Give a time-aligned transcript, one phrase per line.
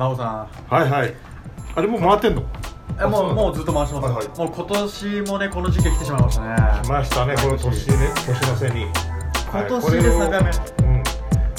[0.00, 1.14] 真帆さはいはい。
[1.76, 2.40] あれもう回ってんの？
[2.40, 2.44] ん
[2.98, 4.38] えもうもうずっと回してます、はいはい。
[4.38, 6.56] もう今年もねこの時期来てしまいましたね。
[6.82, 7.34] 来ましたね。
[7.36, 8.86] この年ね年の瀬に。
[9.52, 11.02] 今年で3回目うん。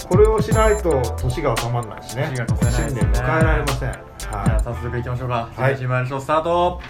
[0.10, 2.32] これをしないと年が収まらないしね。
[2.36, 3.12] 年が越せないですね。
[3.12, 3.92] 迎えられません。
[4.18, 5.50] じゃあは早速行きましょうか。
[5.56, 5.76] はい。
[5.76, 6.82] 始めましょうスタート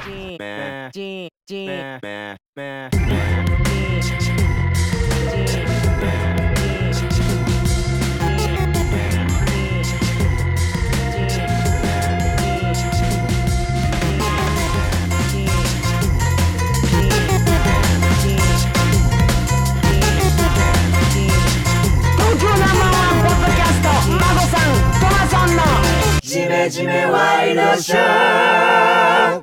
[26.51, 29.41] メジメワイドショーいは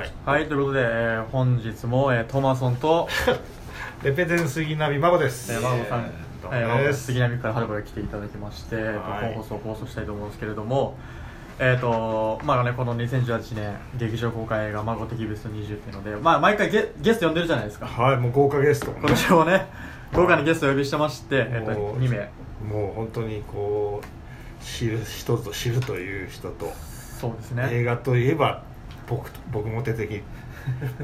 [0.00, 3.08] いはいということで、えー本日も、えートマソンと、
[4.04, 5.52] レペゼン杉並孫です。
[5.52, 6.04] えー、マゴさん、
[6.40, 7.06] どうもえー、マゴです。
[7.06, 9.34] 杉並からはるばる来ていただきまして、えーとはい。
[9.34, 10.96] 本放送を放送したいと思うんですけれども
[11.58, 17.86] えーとまあね、この2018年劇場公開映画「孫的ベスト20」っていうので、まあ、毎回ゲゲスト呼んでるじゃないですか。
[17.86, 19.66] はいもう豪華ゲスト今年もね
[20.12, 22.30] 豪華にゲストをお呼びしてまして、えー、ともう2名。
[22.64, 24.23] もう本当にこう
[24.64, 26.72] 知る人と知るという人と
[27.20, 27.68] そうですね。
[27.70, 28.62] 映画といえば
[29.06, 30.20] 僕と僕も出てき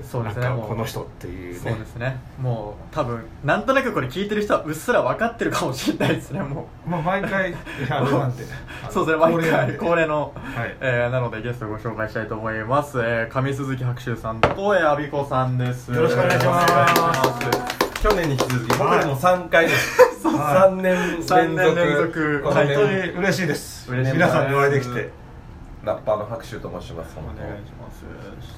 [0.02, 1.58] そうですねこの人っていうね。
[1.70, 2.18] そうですね。
[2.40, 7.54] もう多分なんとなくこれ聞いてる人はうっすら分かってるかもしれないですねもまあ毎回
[7.90, 8.46] あれなんてう
[8.90, 10.76] そうですね毎回恒例の、はい。
[10.80, 15.92] えーなのでゲストをご紹介したいと思います、えー、上鈴木白秋さんと、えー、阿比子さんです。
[15.92, 20.00] よろしくお願いします去年に引き続き僕でも3回です。
[20.26, 21.28] 3年連続。
[21.28, 23.92] 三年連続このね本当に嬉しいです。
[23.92, 25.10] 嬉しい皆さんにお会いできて。
[25.84, 27.16] ラッパーの白秋と申します。
[27.18, 28.04] お願いします。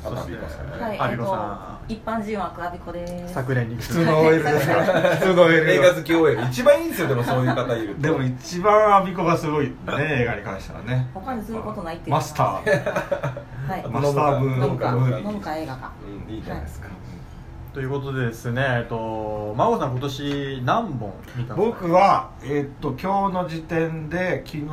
[0.05, 0.71] あそして阿比子さん。
[0.71, 3.25] ねはい、えっと一般人枠阿比子です。
[3.25, 4.75] ん昨年に普通の OL ですか？
[4.75, 8.01] ら 普通の OL 映画好き OL 一番いいんですよでもそういう方いると。
[8.03, 11.11] でも一番アビコがすごいね映画に関してはね。
[11.13, 12.15] 他にすることないっていう。
[12.15, 12.47] マスター。
[12.47, 13.85] はい。
[13.89, 14.65] マスターブーム。
[14.65, 15.91] ービー飲むか映画か。
[16.29, 16.89] うんいいじゃないですか
[17.73, 21.87] ということでですねえっと真帆さん今年何本見たんですか？
[21.87, 24.65] 僕はえっと今日の時点で昨日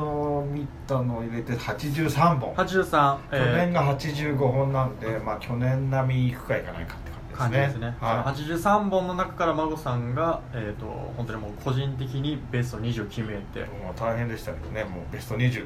[0.52, 2.54] 見たのを入れて83本。
[2.54, 7.96] 83、去年が85本なんで、まあ去年並みいくかいかないかって感感じですね、すね。
[8.00, 10.86] はその83本の中から孫さんが、えー、と
[11.16, 13.60] 本当にもう個人的にベスト20決めて。
[13.60, 14.84] いもう大変でしたけどね。
[14.84, 15.64] もうベスト20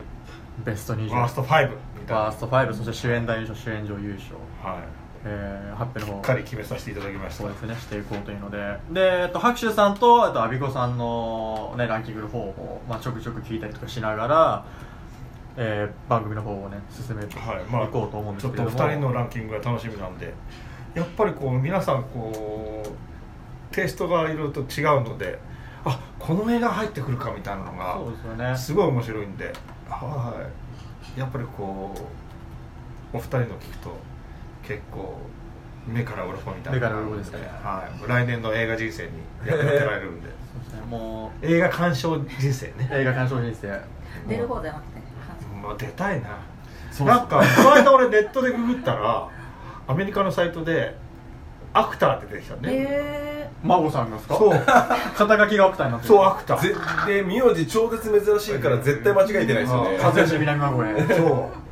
[0.65, 1.69] ベスト20ワースト5
[1.99, 2.23] みたいな。
[2.23, 4.37] ワースト5そして主演男優賞主演女優賞、
[4.69, 6.13] はいえー、発表の方。
[6.13, 7.45] しっかり決めさせていただきました。
[7.45, 8.59] そうですねしていこうというので。
[8.91, 14.67] で、えっと、白秋さんとあと阿比子さんの、ね、ランキングの方も、まあ、ちょくちょく聞いたりとかしながら、
[15.57, 17.41] えー番組の方をね進めてい
[17.91, 20.35] こうと思うんでちょっとすけれども、2人のランキングが楽しみなんで
[20.95, 25.39] やっぱりこう皆さんこうテイストがいろいろと違うので
[25.85, 28.57] あこの映画入ってくるかみたいなのがそうですよね。
[28.57, 29.53] すごい面白いんで
[29.89, 30.35] は
[31.17, 31.19] い。
[31.19, 31.95] やっぱりこ
[33.13, 33.97] うお二人の聞くと
[34.67, 35.19] 結構
[35.87, 36.73] 目から鱗みたいな。
[36.73, 37.39] 目から鱗ですか？
[37.39, 39.11] ねはい、来年の映画人生に
[39.45, 40.29] 役立てられるんで。
[40.29, 40.81] そうですね。
[40.89, 42.91] も映画鑑賞人生ね。
[42.91, 43.81] う映画鑑賞人生。
[44.29, 44.91] 出る方じゃなくて。
[45.63, 46.29] まあ出たいな。
[46.91, 49.29] そうなんかこの間俺ネットでググったら
[49.87, 50.97] アメリカのサイトで
[51.73, 52.61] アクターって出てきたね。
[52.73, 54.37] え孫さんがですか？
[54.37, 54.65] そう。
[55.17, 56.15] 肩書きがアクターになってる。
[56.15, 56.61] そうアクター。
[56.61, 56.75] ぜ
[57.07, 59.99] で名字超絶珍しいから絶対間違えてないですよね。
[60.01, 61.07] 和義南孫へ。
[61.15, 61.64] そう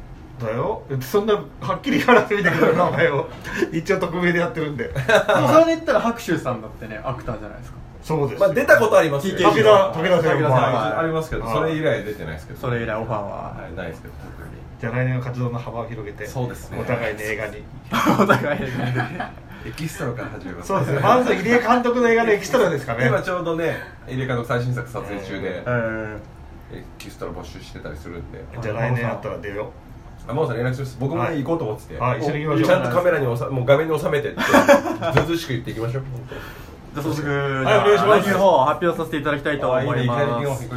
[0.42, 0.82] だよ。
[1.00, 3.28] そんなはっきり言わなくてみてくれ名前を。
[3.72, 4.84] 一応匿名でやってるんで。
[4.84, 4.92] で
[5.40, 7.78] もそれで言ったら白秋さんだってねアクターじゃないですか。
[8.02, 11.54] そうですまあ出たことあります武田武田先武田先輩輩ありますけどはい。
[11.54, 13.22] それ以来出てないですけどそれ以来オファーは。
[13.22, 14.56] はいないですけど特に。
[14.80, 16.78] じゃあ来年の活動の幅を広げてそうですね。
[16.80, 17.62] お互いに映画に。
[18.20, 18.66] お互いで
[19.64, 20.68] エキストラから始めます。
[20.68, 20.98] そうですね。
[21.00, 23.06] まず入江監督の映画のエキストラですかね。
[23.06, 23.76] 今ちょうどね
[24.08, 28.42] 入江監督最新作撮影中でえーエキストラ募集してたりするんで。
[28.60, 29.70] じゃあ来年あったら出よ
[30.28, 30.96] あ真央さん連絡します。
[31.00, 31.42] 僕もねはい。
[31.42, 32.66] 行こうと思ってて、はい一緒に行きましょう。
[32.66, 34.40] ちゃんとカメラにおさもう画面に収めてって。
[35.14, 36.02] ずうずうしく言っていきましょう。
[36.94, 38.28] じゃあ早速、いじゃあお願いします。
[38.30, 40.20] 発表させていただきたいと思いま
[40.56, 40.68] す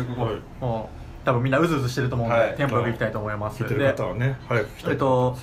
[1.26, 2.56] 多分みんなうずうずしてると思うんで、はい。
[2.56, 3.68] テンポよくいきたいと思います。
[3.68, 5.36] でえっと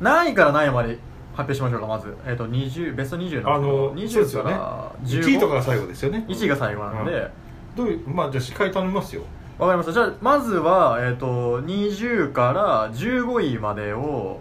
[0.00, 0.98] 何位から何位まで
[1.34, 4.52] 発表しましょうかまず、えっと20ベスト20あの20そうですよね。
[4.52, 6.24] から1位とかが15最後ですよね。
[6.28, 7.30] 1位が最後なので、うん。
[7.76, 9.22] どういうまあじゃあ司会頼みますよ
[9.62, 9.92] わかりました。
[9.92, 14.40] じゃあまずは、えっと20から15位までを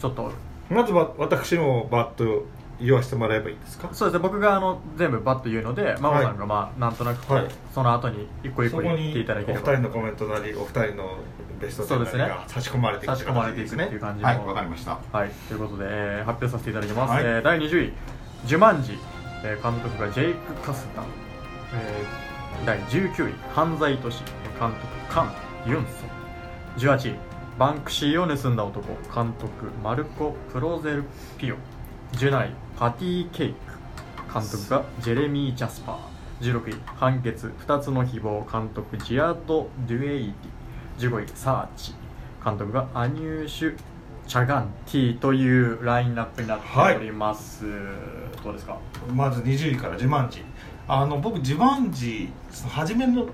[0.00, 0.30] ちょっと。
[0.68, 2.46] まずは私のバッと
[2.80, 3.88] 言わせてもらえばいいですか？
[3.92, 4.22] そうですね。
[4.22, 7.48] 僕があの全部バッと言うので真帆さんがまあなんとなくはい。
[7.74, 9.72] その後に一個一個言っていただけおれば。
[9.72, 11.16] 二人のコメントなりお二人の
[11.60, 12.22] ベストそうですね。
[12.22, 14.28] 10が差し込まれていく差し込まれていくっていう感じの。
[14.28, 14.98] はいわかりました。
[15.12, 17.24] はい、ということで、えー発表させていただきます、はい。
[17.24, 17.92] えー第20位
[18.46, 18.96] 「ジュマンジ」
[19.42, 21.04] えー監督がジェイク・カスタン、
[21.74, 22.29] えー
[22.66, 24.22] 第19位「犯罪都市」
[24.60, 24.74] 監督
[25.08, 25.32] カン・
[25.66, 25.86] ユンソン。
[26.76, 27.18] 18位
[27.58, 29.48] バンクシーを盗んだ男監督
[29.82, 31.04] マルコ・プロゼル
[31.38, 31.56] ピオ。
[32.12, 33.54] 17位パティ・ケイク。
[34.32, 36.52] 監督がジェレミー・ジャスパー。
[36.54, 40.34] 16位判決2つの希望監督ジアート・デュエイ
[40.98, 41.10] ディ。
[41.10, 41.94] 15位サーチ。
[42.44, 43.76] 監督がアニーシュ・
[44.26, 46.64] チャガンティというラインナップになって
[46.96, 47.64] おります、
[48.44, 48.76] どうですか？
[49.12, 50.44] まず20位からジュマンジ
[50.92, 53.28] あの僕ジュマンジその初めの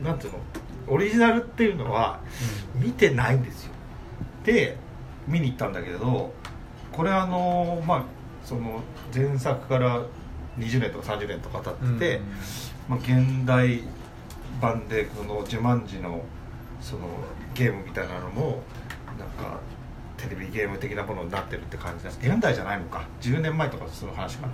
[0.00, 0.38] なんていうの
[0.86, 2.20] オリジナルっていうのは
[2.76, 3.72] 見てないんですよ。
[4.44, 4.76] で
[5.26, 6.32] 見に行ったんだけど
[6.92, 8.04] これあのまあ
[8.44, 8.80] その
[9.12, 10.04] 前作から
[10.56, 12.20] 20年とか30年とか経ってて、
[12.88, 13.82] まあ、現代
[14.60, 16.22] 版でこのジュマンジの
[16.80, 17.08] その
[17.54, 18.62] ゲームみたいなのも
[19.18, 19.58] なんか
[20.16, 22.20] テレビゲーム的なものになってるって感じです。
[22.22, 23.04] 現代じゃないのか。
[23.20, 24.52] 10年前とかその話かな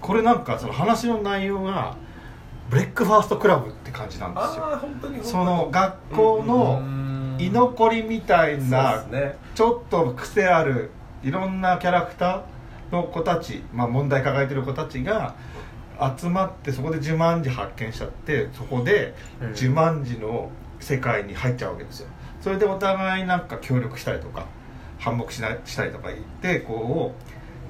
[0.00, 1.96] これなんかその話の内容が
[2.70, 4.80] ブレックファーストクラブって感じなんですよ。
[5.22, 6.82] その学校の
[7.38, 9.04] 居残りみたいな
[9.54, 10.90] ちょっと癖ある
[11.22, 15.34] いろんなキャラクターの子たち、まあ、問題抱えてる子たちが
[16.16, 19.54] 集まってそこで呪文字発見しちゃってそこでうん。
[19.54, 22.08] 呪文字の世界に入っちゃうわけですよ。
[22.40, 24.46] それでお互いなんか協力したりとか
[24.98, 27.14] 反目しないしたりとか言ってこ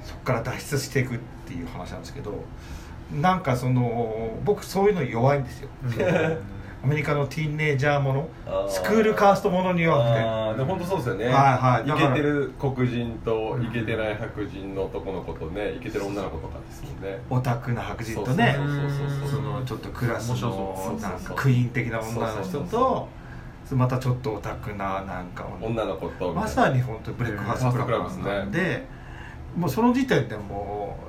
[0.03, 2.43] うそこから脱出していくっていう話なんですけど
[3.11, 5.69] なんかその僕そういうの弱いんですよ。
[6.81, 8.29] アメリカのティーンネイジャーもの
[8.69, 10.19] スクールカーストものに弱くて。
[10.19, 11.25] あーでも本当そうですよね。
[11.25, 11.89] はいはい。
[11.89, 17.19] イケてる黒人とイケてない白人の男の子とねイケてる女の子とかですもんね。
[17.29, 18.55] オタクな白人とね
[19.29, 23.09] そのちょっとクラスのなんかクイーン的な女の人と
[23.71, 28.85] またちょっとオタクななんか女の子とまさに本当にブレックファーストクラブなんで
[29.57, 31.08] もうその時点でもう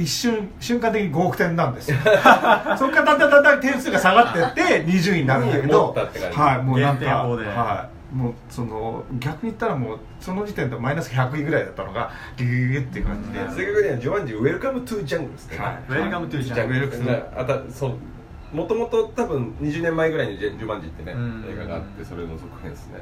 [0.00, 1.98] 一瞬瞬間的に5億点なんですよ。
[2.78, 5.94] そこからだんだんだんだん点数が下がってって20位になるんだけども
[6.34, 8.14] はいもうなんかはい。
[8.14, 13.54] もうその逆に言ったらもうその時点でマイナス100位ぐらいだったのがギュギュギュっていう感じで、うん。
[13.54, 15.76] 正確にはジュマンジウェルカムトゥジャングルですねはい。
[15.88, 16.88] ウェルカムトゥージャンウェル。
[16.88, 18.56] カムねあたそう。
[18.56, 21.44] もともと多分20年前ぐらいにジェジュマンジってねうん。
[21.48, 23.00] 映画があってそれの続編ですね。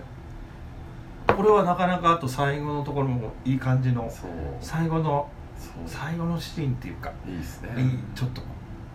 [1.34, 4.10] これはなかなかあと最後のところもいい感じの
[4.60, 5.28] 最後の
[5.87, 7.70] 最後のシーンっていうかいいですね。
[8.14, 8.43] ちょっと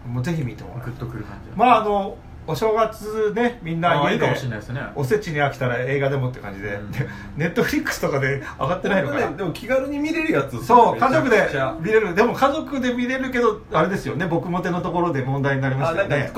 [0.07, 4.81] もうぜひ見てもらグうッとくる感じまああのお正月ねみんな家あーいいかもしれでないですね。
[4.95, 6.91] おせちに飽きたら映画でもって感じで、うん。
[6.91, 7.07] で
[7.37, 11.49] ネットフリックスとかで上がってないのかな、ねでも気軽に見れるやつそう家族で
[11.79, 12.13] 見れる。
[12.15, 14.27] でも家族で見れるけどあれですよね。
[14.27, 16.31] 僕も手のところで問題になりましたよね。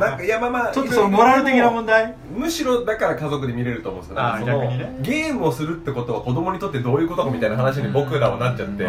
[0.00, 2.04] なんかいやまあまあ ちょっとそのモラル的な問題？
[2.06, 4.96] 題むしろだから家族で見れると思うんですよあ逆にね。
[5.00, 8.86] ゲームをするってことは子供にとってどういうことかみたいな話に僕らはなっちゃって。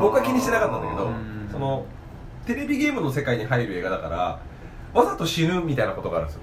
[0.00, 1.84] 僕は気にしてなかったんだけどうんその
[2.46, 4.38] テレビゲームの世界に入る映画だから
[4.92, 6.42] わざと死ぬみたいなことがあるんですよ。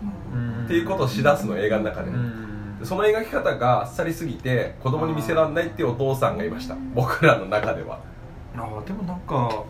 [0.66, 2.10] っていうことをしだすの映画の中で。
[2.10, 2.80] うん。
[2.84, 6.76] その描き方があっさりすぎて子供に見せられないっていうお父さんがいました。
[6.94, 8.00] 僕らの中では。
[8.56, 9.64] あーでもなんか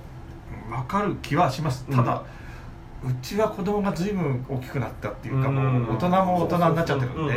[0.69, 1.85] 分かる気はします。
[1.89, 2.23] ただ、
[3.03, 7.33] うちは子供が随分大きくなったっていうかもう大人も大人になっちゃってるんで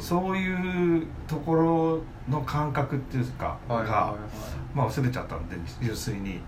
[0.00, 4.14] そういうところの感覚っていうかが
[4.74, 6.40] まあ薄れちゃったんで純粋に。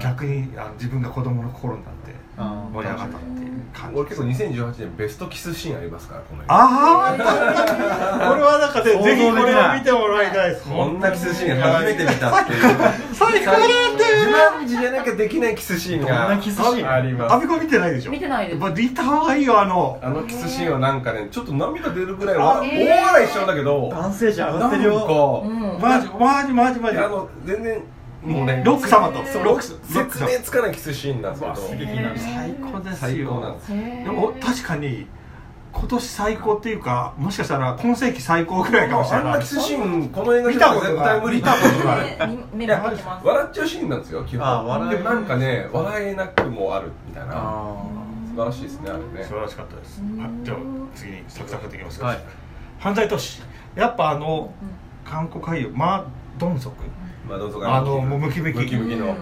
[0.00, 3.96] 逆にあの自分が子供の心になって盛り上がったっていう感じ。
[4.00, 6.54] 俺結構2018年ベストキスシーンありますからこの映画。
[6.54, 7.16] あ
[8.24, 10.68] あ これはなんかぜひこれを見てもらいたいです。
[10.68, 12.60] こんなキスシーン初めて見たっていう。
[13.12, 16.90] 最高なんだよ自慢自じゃなきゃできないキスシーンがどんなキスシーン。
[16.90, 17.34] あります。
[17.34, 18.10] アビコ見てないでしょ。
[18.10, 19.98] 見てないですやっぱ見た方がいいよあの。
[20.02, 25.42] あのキスシーンはなんかねちょっと涙出るぐらい大笑いしちゃうんだけど男性陣上がなんかってるよ。
[25.44, 25.78] うん。
[25.80, 26.98] マジマジマジマジ。
[26.98, 27.82] あの全然
[28.22, 29.18] もうねロック様と。
[29.42, 31.42] ロック説明つかないキスシーンなんです
[31.76, 32.16] けど。
[32.16, 33.72] 最高です最よ高なんです。
[33.72, 35.06] へーでも確かに
[35.72, 39.26] 今年最高っていうかもしかしたら今世紀最高ぐらいかもしれない。
[39.26, 40.96] あんなキスシーンこの映画見たことない。
[41.04, 43.00] 対無理見たことない。
[43.24, 44.46] 笑っちゃうシーンなんですよ基本。
[44.46, 47.32] あ笑いでもなんかね笑えなくもあるみたいな。
[47.34, 47.84] あ
[48.28, 49.24] 素晴らしいですねあれね。
[49.24, 50.00] 素晴らしかったです。
[50.00, 50.30] うんはい。
[50.44, 50.56] じゃあ
[50.94, 51.98] 次にサクサクでいきます。
[51.98, 52.18] か、はい。
[52.78, 53.42] 犯罪都市。
[53.74, 54.52] やっぱあの
[55.04, 56.04] 韓国俳優マー・
[56.38, 56.84] ドンソク
[57.32, 57.60] まあどうぞ。
[57.64, 58.58] あのもうムキムキ。
[58.60, 59.16] ムキムキの。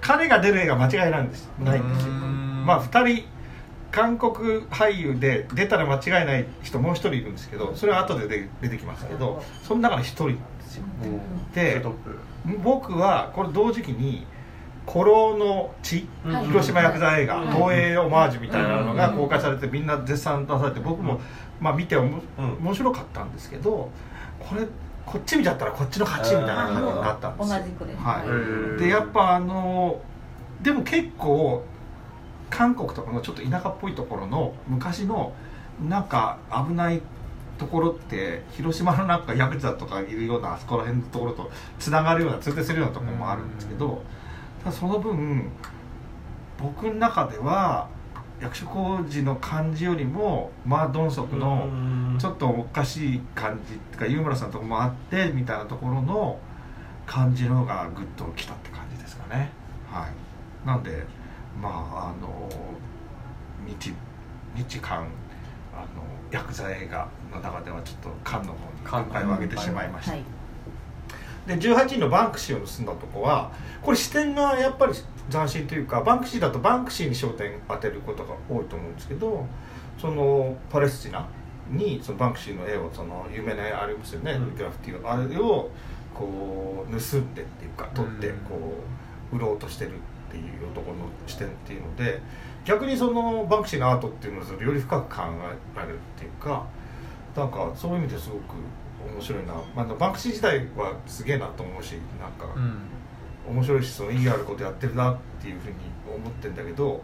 [0.00, 1.48] 彼が出る映画間違いないんです。
[1.60, 2.64] ないんですようん。
[2.66, 3.24] まあ2人
[3.92, 10.84] 韓国俳優で出たら間違いない人もう一人いるんですけどそれは後で出出てきますけどその中の一人なんですよ
[11.54, 12.18] でツートップ
[12.62, 14.24] 僕はこれ同時期に
[14.86, 16.46] 「古老の地」はい。
[16.46, 21.20] 広島ヤクザ映画うん東映オマージュみたいなのが公開されてみんな絶賛出されて僕も
[21.60, 22.64] まあ見ておもうん。
[22.64, 23.90] 面白かったんですけど
[24.38, 24.62] これ
[25.10, 27.58] こっち見ちゃったらこっちの勝ちみたいな感じになったんですよ。
[27.58, 27.98] 同じくです。
[27.98, 30.00] はい、でやっぱあの
[30.62, 31.64] でも結構
[32.48, 35.32] 韓国とかのちょっと田舎っぽいところの昔の
[35.88, 36.38] なんか
[36.68, 37.02] 危ない
[37.58, 41.50] ところって広島のなんかヤクザとかいるようなあそこら辺のところと
[41.80, 44.02] つながるような通底するようなところもあるんですけど
[44.62, 45.50] ただその分
[46.56, 47.88] 僕の中では
[48.40, 51.68] 役所広司の感じよりもマー・ドンソクの
[52.18, 56.38] ちょっとおかしい感じっていうか湯村さんのとこもあってみたいなところの
[57.06, 59.50] 感じの方がグッときたって感じですかね。
[59.90, 60.66] はい。
[60.66, 61.04] なんで
[61.60, 62.48] まああの
[63.66, 63.92] 日
[64.54, 65.08] 日韓
[65.74, 70.18] あのヤクザ映画の中ではちょっと韓の方に韓今回を上げてしまいました、は。
[70.18, 70.22] い
[71.46, 73.50] で18人のバンクシーを盗んだとこは
[73.82, 74.92] これ視点がやっぱり
[75.30, 79.46] 斬新というかバンクシーだとバンクシーに焦点当てることが多いと思うんですけど
[79.98, 81.26] そのパレスチナ
[81.70, 84.54] にそのバンクシーの絵をその有名な絵ありますよね、うん。
[84.56, 85.70] グラフィティをあれを
[86.14, 88.58] こう盗んでっていうか取ってうんこ
[89.32, 90.96] う売ろうとしてるっていう男の
[91.26, 92.20] 視点っていうので
[92.64, 96.66] 逆にそのバンクシーのアートっていうのをより深く考えられるっていうか
[97.36, 98.54] なんかそういう意味ですごく
[99.14, 102.78] 面白いな、まあ、バンクシー自体はすげえなと思うしなんかうん
[103.50, 105.74] 面白いしその意義あることやってるなっていうふうに
[106.06, 107.02] 思ってるんだけど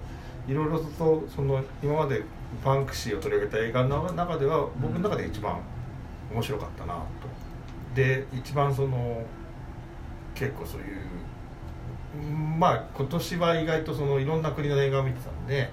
[0.49, 2.23] いろいろとその今まで
[2.65, 5.61] バンクシーを取り上げた映画の中では僕の中で一番
[6.33, 7.03] 面白かったなと。
[7.95, 9.23] で一番その
[10.35, 10.87] 結構そういう
[12.59, 15.71] まあ今年は意外とそのいろんな国の映画を見てたんで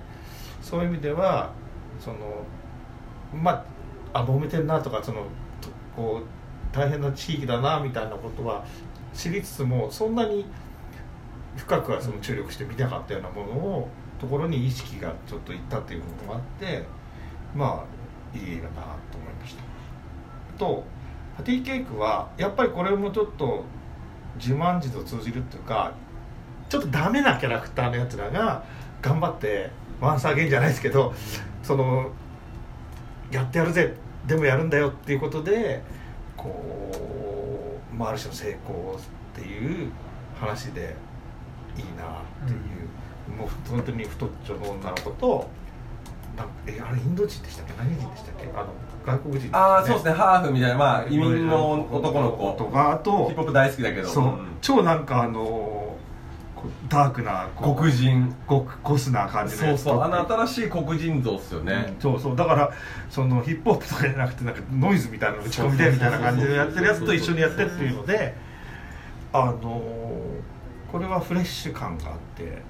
[0.62, 1.52] そういう意味では
[2.00, 2.18] その
[3.34, 3.66] ま
[4.14, 5.26] ああ揉めてるなとかその
[5.96, 8.66] こう大変な地域だなみたいなことは
[9.14, 10.46] 知りつつもそんなに
[11.58, 16.84] 深くはその注力して見なかったようなものをところに意識がちょっといったっていうこともあって
[17.56, 19.64] まあいい映画だなと思いました。
[20.58, 20.84] と
[21.38, 23.64] パティケイクはやっぱりこれもちょっと
[24.38, 25.94] 自慢自と通じるっていうか
[26.70, 28.64] ちょっとダメなキャラクターのやつらが
[29.02, 29.70] 頑張って
[30.00, 31.14] ワンサーゲンじゃないですけど
[31.62, 32.12] その
[33.32, 33.96] やってやるぜ
[34.28, 35.82] でもやるんだよっていうことで
[36.38, 39.00] こう、まあ、ある種の成功っ
[39.34, 39.92] ていう
[40.40, 40.96] 話で
[41.78, 42.04] いいな
[42.46, 45.50] っていう、もう本当に太っちょの女の子と
[46.36, 47.74] なんかえあれインド人でしたっけ？
[47.78, 48.48] 何人でしたっけ？
[48.56, 48.68] あの
[49.06, 50.12] 外国人ですよああそうですね。
[50.14, 50.76] ハーフみたいな。
[50.78, 52.52] まあ移民の男の子。
[52.58, 54.08] とかあとヒップホップ大好きだけど。
[54.08, 54.58] そう、ん。
[54.62, 55.98] 超なんかあの
[56.88, 58.34] ダークな黒人。
[58.48, 60.02] ごゴスな感じのそうそう。
[60.02, 61.86] あの新しい黒人像っすよね。
[61.90, 62.36] うん、そうそう。
[62.36, 62.72] だから
[63.10, 68.34] そのヒップホップとかじゃなくてなんかノイズみたいなの打ち込みでみたいな感じでやってるやつと一緒にやってっていうので
[69.34, 69.82] あの
[70.94, 72.62] これはフレッシュ感があって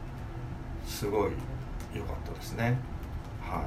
[0.88, 1.32] すごい
[1.94, 2.77] 良かったですね。
[3.42, 3.65] は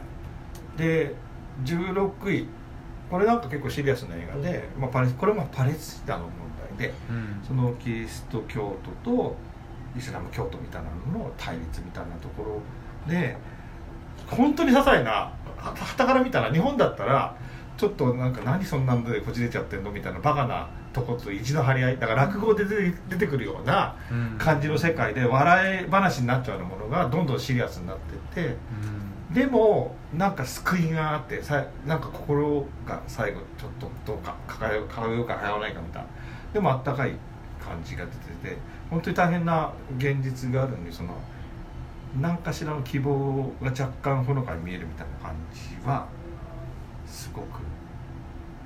[0.77, 0.79] い。
[0.79, 1.15] で
[1.63, 2.49] 16位
[3.11, 6.31] これなんか結構シリアスな映画で、まあ、パレこれもパレスチナの問
[6.79, 7.43] 題でうん。
[7.47, 9.37] そのキリスト教徒と
[9.95, 12.43] イスラム教徒みたいなのの対立みたいなとこ
[13.07, 13.37] ろで
[14.27, 17.37] 本当に些細なはたから見たら日本だったら
[17.77, 24.39] ちょっとなんか何そんなんでこじれちゃってんのみたいなバカなとこと意地の張り合いだから落語で出てくるようなうん。
[24.39, 27.97] 感じの世界で笑い話になっちゃうものがどんどんシリアスになっ
[28.33, 28.57] てって。
[29.31, 29.35] うん。
[29.35, 35.03] でもなんか救いがあってさなんか心が最後ちょっとどうか抱えようか
[35.35, 36.09] 抱えないかみたいな。
[36.55, 37.13] でもあったかい
[37.63, 38.57] 感じが出てて
[38.89, 41.15] 本当に大変な現実があるのにその
[42.21, 46.07] 何かしらの希望が若干ほのかに見えるみたいな感じは
[47.07, 47.61] すごく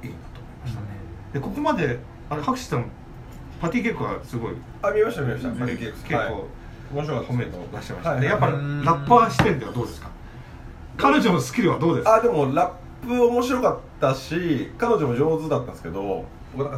[0.03, 0.87] いいなと思いましたね、
[1.33, 1.99] でここまで
[2.31, 2.87] あれ博士さん
[3.61, 4.55] パティケークはすごい。
[4.83, 5.51] あ見ました見ました。
[5.51, 6.33] 結構、はい。
[6.95, 10.11] 面白かった褒めてらっしゃいましたね、はいやっぱラッパー視点ではどうですか？
[10.97, 12.15] 彼女のスキルはどうですか？
[12.15, 16.25] あでもラップ面白かったし彼女も上手だったんですけど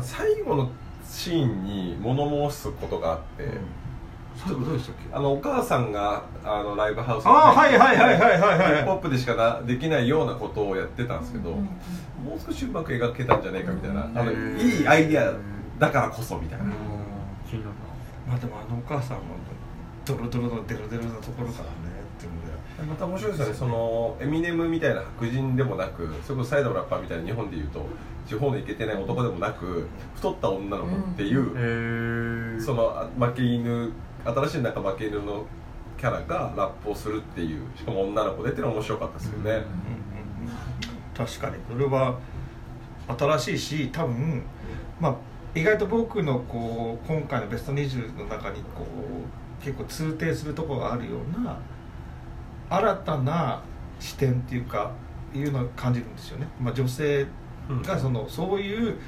[0.02, 0.71] 最後の
[1.09, 3.61] シーンに物申すことがあって、最後
[4.49, 5.15] どうでしたっけ？
[5.15, 11.69] あのお母さんがあのライブハウスああはいはいはいはいはいはいヒップホップでしかなできないようなことをやってたんですけど、うんうん
[12.23, 14.81] もう少しうまく描けたんじゃないかみたいな、あのへー。
[14.81, 15.35] いいアイディア
[15.81, 16.67] だからこそみたいな、
[17.45, 17.75] 気になる
[18.29, 19.23] まあでもあのお母さんも
[20.05, 21.71] ドロドロのデロデロなところからね
[22.17, 27.85] っていうのでまた面白いですよねそのエミネムみたいな白人でもなくそれこそサイドのラッパーみたいな日本でいうと
[28.29, 33.93] 地方のイケてない男でもなく太った女の子っていう、へえそのあ負け犬
[34.25, 35.45] 新しいなんか負け犬の
[35.99, 39.64] キャラがラップをするっていうしかも女の子でっていうのは面白かったですよね、
[41.17, 42.19] 確かにこれは
[43.07, 44.43] 新しいし多分
[45.00, 45.17] まあ
[45.55, 48.85] 意外と僕のこう今回のベスト20の中にこ
[49.61, 51.59] う結構通底するところがあるような
[52.71, 53.62] 新たな
[54.00, 54.93] 視点っていうか
[55.35, 57.26] いうのを感じるんですよね、まあ、女性
[57.85, 58.99] がその、そういう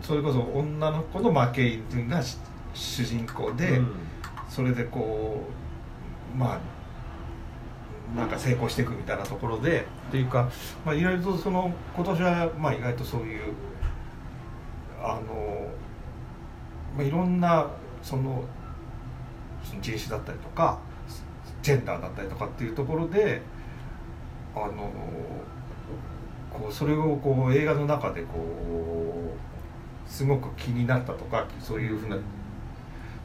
[0.00, 2.38] それこそ女の子の負け犬がし
[2.74, 4.07] 主人公で、うん
[4.58, 5.40] それでこ
[6.34, 10.50] うまあなんか成功していくみたいなところでっていうか、
[10.84, 13.54] まあ、いろいろとその今年はまあ意外とそういう
[15.00, 15.68] あの、
[16.96, 17.70] まあ、いろんな
[18.02, 18.42] その
[19.80, 20.80] 人種だったりとか
[21.62, 23.40] ジェンダーだったりとかっていうところで
[24.56, 24.90] あの
[26.52, 28.28] こうそれをこう映画の中でこ
[30.08, 32.16] うすごく気になったとかそういうふうな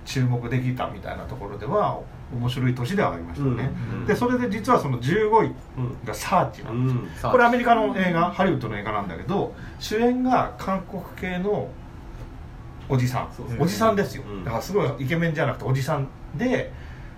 [0.06, 2.00] 注目できたみたいなところでは
[2.34, 4.06] 面白い年ではありましたね、うん。
[4.06, 5.54] でそれで実はその15位
[6.06, 7.32] が「サーチ」なんですよ、うん。
[7.32, 11.70] これアメリカの映画ハリウッドの映画なんだけど主演が韓国系の
[12.90, 13.30] おじさん。
[13.60, 14.44] おじさんですよ、うん。
[14.44, 16.72] だからすごいイケメンじゃなくておじさんで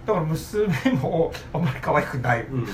[0.05, 0.67] だから娘
[1.01, 2.67] もあんまり可愛くない、うん。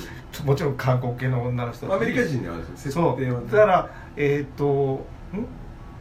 [0.45, 1.93] もちろん韓国系の女の人。
[1.93, 2.91] アメリカ人にはあるんですよ。
[2.91, 3.51] そう。
[3.51, 5.45] だからえっ、とん？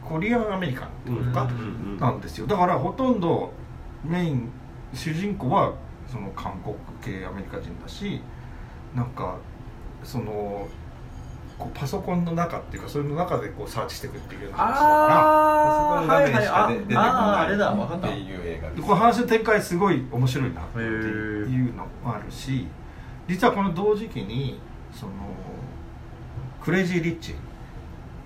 [0.03, 1.97] コリアンアメリカンってことか、うんうんうん。
[1.99, 2.47] なんですよ。
[2.47, 3.53] だからほとんど
[4.03, 4.49] メイン
[4.93, 5.73] 主人公は
[6.07, 8.21] その韓国系アメリカ人だし
[8.95, 9.37] なんか
[10.03, 10.67] その
[11.57, 14.85] こうパソコンの中っていうかそれの中でこうサーチしていくっていうような話だか
[15.99, 22.67] あー画面しか出てこないああれだ分かっていう映画ですらこの話の展開すごい面白いなっていうのもあるし
[23.27, 24.59] 実はこの同時期に
[24.93, 25.11] その
[26.61, 27.35] クレイジー・リッチ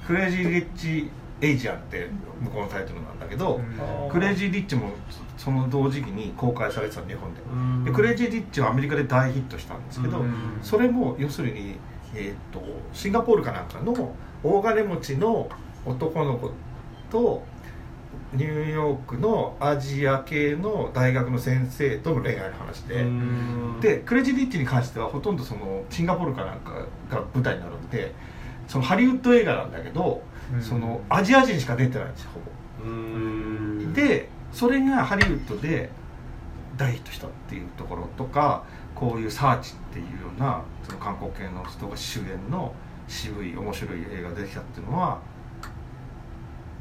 [0.07, 1.09] クレイジー・リッチ・
[1.41, 2.09] エイジアンって
[2.41, 3.59] 向こうのタイトルなんだけど、う
[4.07, 4.89] んクレイジー・リッチも
[5.37, 7.41] その同時期に公開されてた日本で。
[7.41, 7.83] うん。
[7.83, 10.33] でクレイジー・リッチはアメリカで大ヒットしたんですけど、うん。
[10.61, 11.77] それも要するに、
[12.13, 12.63] えー、と
[12.93, 15.49] シンガポールかなんかの大金持ちの
[15.85, 16.51] 男の子
[17.11, 17.43] と
[18.33, 23.79] ニューヨークのアジア系の大学の先生との恋愛の話で、うん。
[23.81, 26.71] でクレイジー・リッチに関してはほとんどそのシンガポールかなんか
[27.09, 28.13] が舞台になるんで
[28.67, 30.23] そのハリウッド映画なんだけど、
[30.53, 30.61] うん。
[30.61, 32.89] そのアジア人しか出てないんですよほぼ。
[32.89, 33.93] うん。
[33.93, 35.89] でそれがハリウッドで
[36.77, 38.63] 大ヒットしたっていうところとか
[38.95, 42.73] こういう「サーチ」っていうようなその韓国系の人が主演の
[43.05, 45.19] 渋い面白い映画ができたっていうのは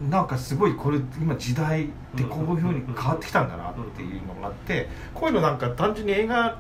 [0.08, 6.56] なんかすごいこれ今時代ってこういうふうに変わってきたんだなっていうのがあってこういうのなんか単純に映画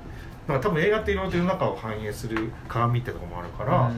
[0.48, 3.90] なんか多分映画っていろいろと世の中を反映する鏡ってとこもあるから。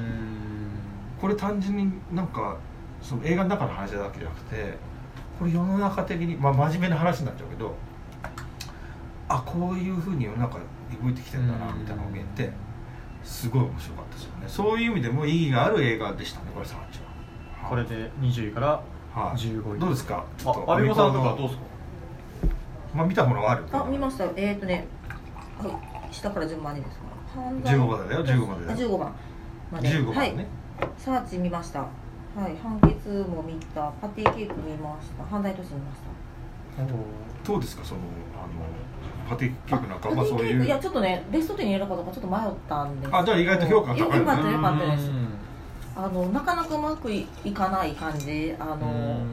[1.20, 2.57] これ単純になんか
[3.00, 4.76] その映画の中の話だけじゃなくて
[5.38, 7.75] これ世の中的に、まあ、真面目な話になっちゃうけど
[9.29, 10.59] あこういうふうに世の中
[11.03, 12.51] 動いてきてんだなみたいなのが見えて
[13.25, 14.44] すごい面白かったですよね。
[14.46, 17.68] そういう意味でも意義がある映画でしたねこれサーチは。
[17.68, 18.68] これで20位から
[19.12, 19.37] はい。
[19.38, 19.81] 15位。
[19.81, 20.25] どうですか？
[20.38, 21.62] ちょっとあアビコさんとかどうですか？
[22.94, 24.25] まあ見たものはあるあ見ました。
[24.25, 24.87] よえっ、ー、とね
[25.59, 26.14] はい。
[26.14, 27.05] 下から順番にですか？
[27.35, 28.25] 犯罪15までだよ。
[28.25, 28.72] 15までだよ。
[28.72, 29.14] あ15番。
[29.72, 30.37] まで15番はい。
[30.37, 30.46] ね、
[30.96, 31.85] サーチ見ました
[32.37, 32.57] はい。
[32.62, 33.90] 判決も見た。
[34.01, 35.25] パティケーキ見ました。
[35.25, 36.07] 犯罪都市見ました。
[37.44, 38.01] どうですかその
[38.35, 40.66] あのパティケーキなんかまあそういう。
[40.66, 45.29] やちょっとねベスト10に入れるかどうかちょっと迷ったんですあじゃあ意外と評価が高いよかったよかったですうん。
[45.96, 48.55] あのなかなかうまくいいかない感じ。
[48.59, 49.27] あのうん。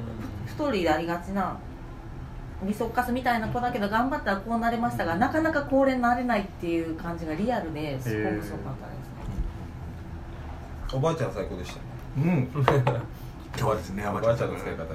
[0.48, 1.58] ストーリーでありがちな
[2.62, 9.14] みそかすみたいな子だけど頑張ったらこうなれましたがなかなかこれなれないっていう感じがリアルですごくすごかったですね。
[10.94, 11.82] おばあちゃん最高でした
[12.18, 12.48] うん。
[13.58, 14.86] そうですねおばあちゃんの使い方が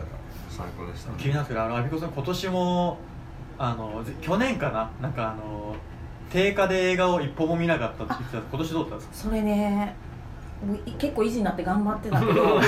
[0.51, 2.99] 最高でしたね気になってるあのアビコさん今年も
[3.57, 4.91] あのぜ去年かな？
[5.01, 5.77] なんかあの
[6.31, 8.43] 定価で映画を一本も見なかったって言ってた。
[8.51, 9.29] 今年どうだったんですか？
[9.29, 9.95] それね
[10.67, 12.59] もうい結構維持になって頑張ってたけど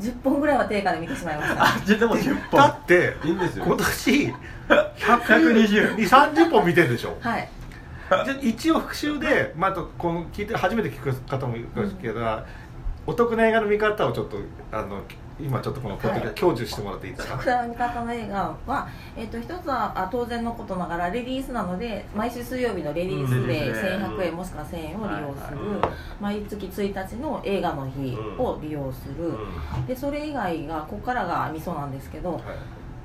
[0.00, 1.64] 10本ぐらいは定価で見てしまいました。
[1.64, 2.70] あじゃあでも10だ本。
[2.70, 3.64] っていいんですよ。
[3.64, 4.34] 今年
[4.68, 7.16] 120 12030本見てるでしょ？
[7.20, 7.48] はい。
[8.24, 11.68] じゃあ一応復習で、まあ、あとこの聞いて初めて聞く方もいる
[12.02, 12.20] けど、
[13.06, 14.38] お得な映画の見方をちょっと
[14.70, 15.02] あの
[15.40, 23.46] 今ちょっとこのポッドキャスト享受してもらっていいですか、僕らの見方の映画は、えっと一つはあ当然のことながらレディースなので毎週水曜日のレディースうん。
[23.46, 29.32] でースデー1100円もしくは1000円を利用する、はいはい毎月1日の映画の日を利用する、
[29.88, 32.40] でそれ以外がここからが味噌なんですけど、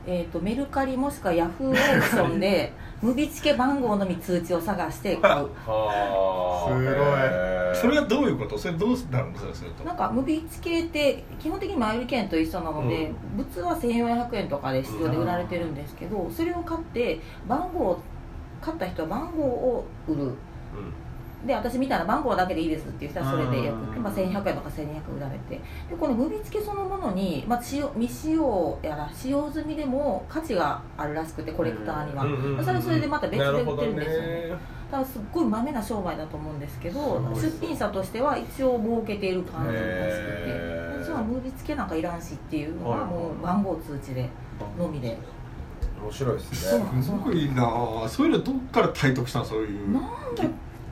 [0.10, 5.50] えー、とメルカリもしくはヤフーオークションで無備付け番号のみ通知を探して買う。
[5.66, 7.76] はあ。
[7.76, 7.92] すごい。
[7.92, 8.58] それはどういうこと？
[8.58, 9.38] それどうなるの？
[9.38, 18.02] それするとなんか無備付けって基本的に前売り券と一緒なので、物は1400円とかで必要で売られてるんですけど、それを買って番号を
[18.62, 20.32] 買った人は番号を売る
[21.46, 25.56] で私みたいな番号だけでいいですっていう人はそれでよく、うんまあ、1100円とか1200円売られて。
[25.56, 25.62] で
[25.98, 34.50] この無備付けそのものに、まあ、使用未使用やら使用済みでも価値があるらしくてコレクターには、うんそれはそれでまた別で売ってるんですよね。
[34.50, 40.88] だからすっごいまめな商売だと思うんですけど出品者としては一応儲けている感じらしくて。
[41.06, 44.28] じゃあ無備付けなんかいらんしっていうのははいもう番号通知で
[44.78, 45.18] のみで。
[46.02, 46.84] 面白いですね。
[47.02, 47.64] すごいな
[48.06, 48.10] あ。
[48.10, 49.46] そういうのどっから体得したの？
[49.46, 49.92] そういう。
[49.92, 50.44] なんだ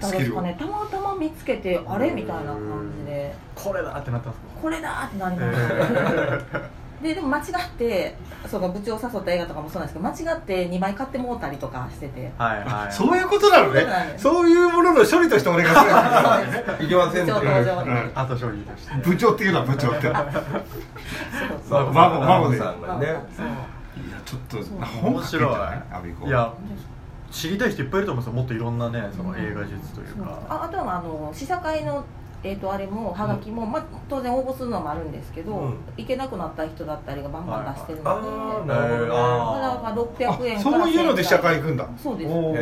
[0.06, 3.36] っったですかねたまたま見つけてあれみたいな感じで。
[3.56, 6.70] これだってなったんですこれだってなりか、ました、え
[7.02, 8.16] ででも間違って
[8.48, 12.32] その部長を誘った映画とかもそうなんですけど間違って2枚買ってもうたりとかしてて。
[12.38, 12.94] ーはいはい。
[12.94, 13.86] そういうことなのね。
[14.18, 17.84] そういうものの処理として俺がするわけじゃないねいけません部って長登場。
[17.84, 18.12] うん。
[18.16, 18.96] 後処理として。
[19.10, 20.14] 部長っていうのは部長って。
[21.70, 23.16] 孫孫でさんがね。
[23.36, 23.46] そう。
[24.26, 24.58] ちょっと
[25.08, 25.22] 面
[25.92, 26.28] アビコ。
[26.28, 26.52] いや
[27.32, 28.42] 知りたい人いっぱいいると思うんですよ。
[28.42, 32.06] もっといろんなねその映画術というか、ああとはあの試写会の
[32.46, 35.78] えー、とあれもはがきも、まあ、当然応募するのもあるんですけど、うん。
[35.98, 39.06] 行けなくなった人だったりがバンバン出してるので、ああなるほど。
[39.06, 39.16] ねま
[39.60, 40.60] だまあ600円あから。
[40.60, 41.90] そういうので試写会1000行くんだ。
[41.98, 42.32] そうです。
[42.32, 42.56] その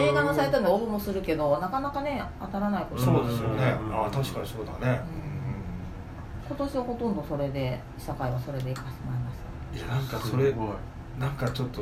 [0.00, 3.78] 映画のサイトで応募もするけどなかなかね当たらないことそうですよね。
[3.80, 4.06] うん。
[4.06, 5.00] あ確かにそうだね。
[6.46, 9.78] 今年はほとんどそれで試写会はそれで行かせてもらいました。
[9.78, 10.52] いやなんかそれ
[11.18, 11.80] なんかちょっと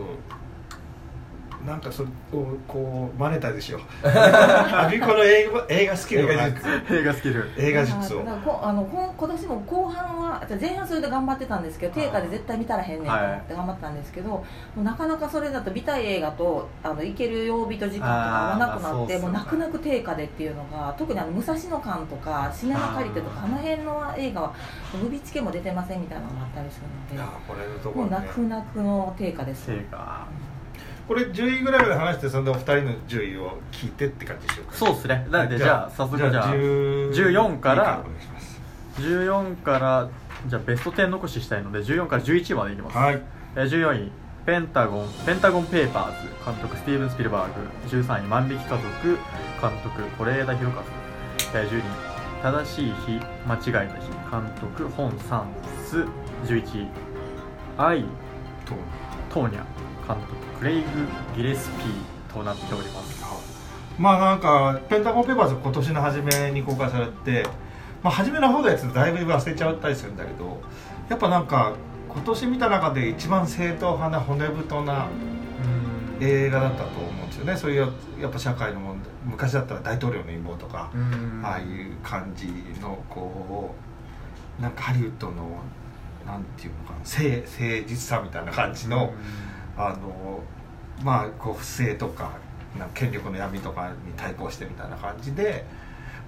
[1.68, 3.80] なんかそれをこう真似たでしょ。
[4.02, 6.94] アビコの映画映画好きではなく。
[6.94, 7.50] 映画スキル。
[7.58, 8.22] 映画術を。
[8.62, 14.44] あのこ今年も後半はじゃあ前半それで頑張ってたんですけど定価で絶対見たらへんねんと思って頑張ってたんですけど、も
[14.78, 24.54] うなかなかそれだと見たい映画とあの行ける曜日と時間とか合わなくなって、もう泣く泣く定価でっていうのが特にあの武蔵野館とかシネマ借りてとかあの辺の映画は
[25.02, 27.24] ムビチケも出てませんみたいなのがあったりするの
[27.92, 29.70] でもう泣く泣くの定価です。
[29.70, 30.26] 映画
[31.08, 35.26] これ10位ぐらいまで話してそれでお二人の10位を聞いてって感じでしょうかそうですね。
[35.30, 38.60] なのでじゃあ早速じゃあ10 14からいいお願いします。
[38.98, 40.08] 14から
[40.46, 43.22] じゃあベスト10残ししたいので14から11までいきます、はい。
[43.56, 44.12] えー14位
[44.44, 47.68] ペンタゴンペンタゴンペーパーズ監督スティーブン・スピルバーグ。
[47.88, 48.78] 13位万引き家族
[49.60, 50.84] 監督是枝裕和。
[51.54, 51.82] えー10位
[52.42, 55.48] 正しい日間違えた日監督本サン
[55.84, 56.04] ス。
[56.44, 56.88] 11位
[57.78, 58.02] 愛
[58.64, 58.74] と
[59.32, 59.64] トーニャ
[60.06, 60.86] 監督クレイグ・
[61.36, 63.24] ギレスピーとなっております。
[63.98, 67.46] まあなんかペンタゴンペーパーズ今年の初めに公開されて、
[68.02, 70.60] まあ、初めの方のやつだいぶ忘れちゃったりするんだけど
[71.08, 71.74] やっぱなんか
[72.08, 75.08] 今年見た中で一番正統派な骨太な
[76.20, 76.26] うん。
[76.26, 77.56] 映画だったと思うんですよね。
[77.56, 81.42] そういうやっぱ社会の問題昔だったら大統領の陰謀とか、うん。
[81.44, 82.48] ああいう感じ
[82.80, 83.74] のこ
[84.58, 85.60] うなんかハリウッドの
[86.26, 89.12] なんていうのかな誠誠実さみたいな感じの、
[89.78, 90.40] あの
[91.02, 92.32] まあこう不正とか
[92.94, 95.64] 権力の闇とかに対抗してみたいな感じで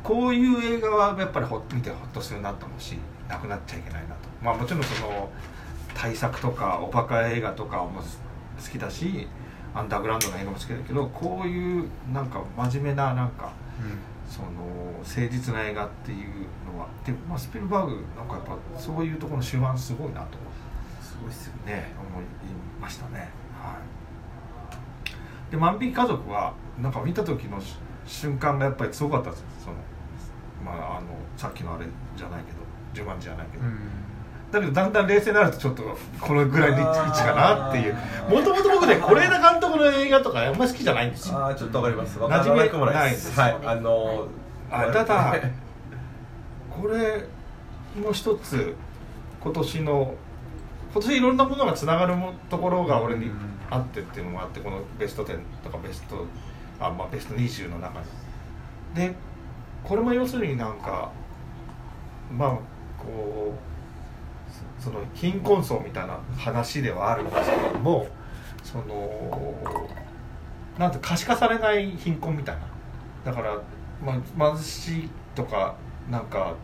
[0.02, 2.96] こういう映画はやっぱりほ見てほっとするなと思うし
[3.28, 4.28] なくなっちゃいけないなと。
[4.42, 5.28] まあもちろんその
[5.94, 9.26] 大作とかおバカ映画とかも好きだし
[9.74, 13.52] アンダーグラウンドの映画も好きだけどこういうなんか真面目ななんか
[14.28, 14.48] その
[15.00, 20.69] 誠実な映画っていうのはで、まあ、スピルバーグなんかやっぱそういうところの手腕すごいなとす
[21.20, 21.72] ごいっすよね。
[21.72, 22.24] ね思い
[22.80, 23.28] ましたね。
[23.58, 23.78] は
[25.48, 25.50] い。
[25.50, 29.76] で万引き家族はなんか見た時のし瞬間がやっぱりすごかったですその
[30.64, 32.58] まああのさっきのあれじゃないけど
[32.92, 33.78] 十万じゃないけど、うん。
[34.50, 35.82] だけどだんだん冷静になるとちょっと
[36.20, 37.94] このぐらいの位置かなっていう。
[38.28, 41.38] もともと僕ね是枝監督の映画とかあんまり好きじゃないんですよ。
[41.38, 42.18] ああちょっとわかります。
[42.18, 43.58] わ馴染みからなくもないですはい。
[43.64, 44.28] あの
[44.70, 45.34] あただ
[46.70, 47.24] これ
[48.00, 48.74] も一つ
[49.40, 50.14] 今年の
[50.92, 53.60] 今年いろんなものがつながるもところが俺にうん。
[53.70, 56.26] あってっていうのもあってこのベスト10とかベスト
[56.80, 58.06] あ、まあ、ベスト20の中に。
[58.94, 59.14] で
[59.84, 61.12] これも要するになんか
[62.36, 62.48] まあ
[62.98, 63.54] こ
[64.78, 68.08] うそその貧困層みたいな話ではあるんですけども
[68.64, 69.54] その
[70.76, 72.62] なんて可視化されない貧困みたいな。
[73.24, 73.60] だから、
[74.04, 75.76] まあ、貧しいとか
[76.10, 76.54] なんか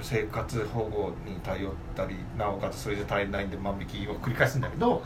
[0.00, 5.02] 生活保護に頼ったりなおかつそれじゃ足りないんで万引きを繰り返すんだけど、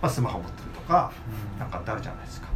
[0.00, 1.12] まあ、スマホ持ってるとか
[1.58, 2.48] なんかってあるじゃないですか。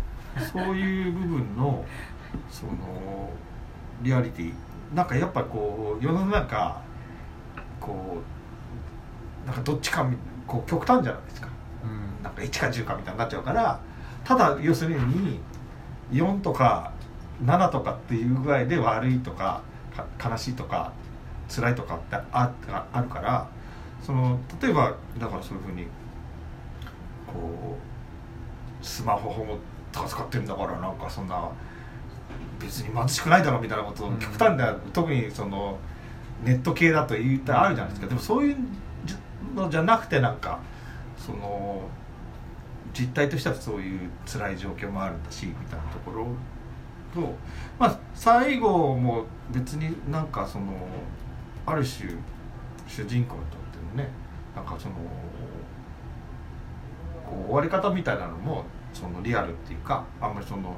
[0.53, 1.85] そういう部分の
[2.51, 3.31] その
[4.03, 4.53] リアリティ。
[4.95, 6.81] なんかやっぱこう世の中
[7.81, 8.19] こ
[9.45, 10.17] うなんかどっちかみ
[10.47, 11.49] こう極端じゃないですか。
[11.85, 12.23] うん。
[12.23, 13.81] なんか1か10かみたいになっちゃうから
[14.25, 15.41] ただ要するに
[16.13, 16.93] 4とか
[17.45, 19.63] 7とかっていう具合で悪いとか
[20.19, 20.93] か悲しいとか
[21.49, 23.49] 辛いとかってあああるから
[24.03, 25.85] その例えばだからそういうふうに
[27.27, 27.77] こ
[28.83, 29.59] うスマホも
[29.93, 31.51] とか使ってるんだからなんかそんな
[32.59, 34.19] 別に貧しくないだろうみたいなことをうん。
[34.19, 35.79] 極端な、特にその
[36.45, 38.57] ネット系だと言ったらあるじゃないですか、でもそういう
[39.55, 40.61] のじゃなくてなんか
[41.17, 41.83] その
[42.93, 46.27] 実態としてはそういう辛い状況もあるんだしみたいなところ
[47.15, 47.35] と
[47.79, 50.67] まあ最後も別になんかその
[51.67, 52.11] ある種
[52.87, 54.11] 主人公にとってのね
[54.55, 54.95] なんかその
[57.25, 60.75] こう終わり方みたいなのもそのリアルっていうかあんまりその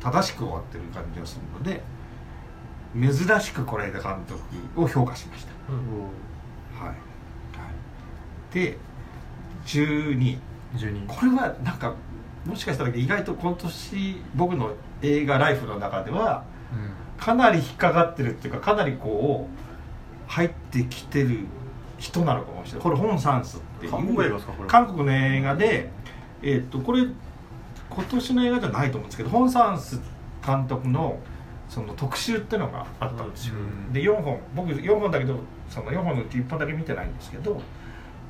[0.00, 1.82] 正しく終わってる感じがするので
[2.94, 4.40] 珍しく是枝監督
[4.80, 5.52] を評価しました。
[6.82, 8.78] はい、はい、で
[9.66, 10.38] 12位
[10.76, 11.94] 12これはなんか
[12.44, 14.72] もしかしたら意外と今年僕の
[15.02, 16.44] 映画「ライフ」の中では
[17.18, 19.65] かなり引っかかってるっていうかかなりこう
[20.26, 21.40] 入ってきてる
[21.98, 22.82] 人なのかもしれない。
[22.82, 23.92] これ本サンスっていう。
[24.66, 25.90] 韓国の映画で
[26.42, 27.06] えーっとこれ
[27.88, 30.00] 今年の映画じゃないと思うんですけど本サンス
[30.44, 31.18] 監督の
[31.68, 33.92] その特集っていうのがあったんですよ、うん。
[33.92, 34.38] で4本。
[34.54, 37.60] 僕4本だけどその4本のうち1本だけ見てないんですけど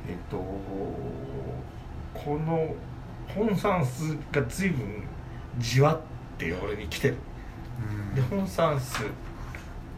[0.09, 2.75] えっとこの
[3.35, 5.03] 本サンスが随分
[5.59, 6.01] じわっ
[6.39, 7.17] て俺に来てる。
[8.15, 9.05] で本サンス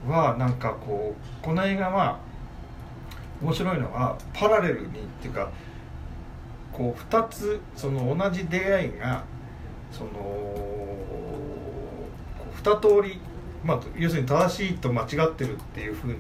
[0.07, 2.19] はなんかこうこの映画は
[3.43, 5.51] 面白いのはパラレルにっていうか
[6.73, 9.25] こう2つその同じ出会いが
[9.91, 10.11] その
[12.63, 13.21] 2通り、
[13.65, 16.17] まあ、要するに正しいと間違ってるっていうふうに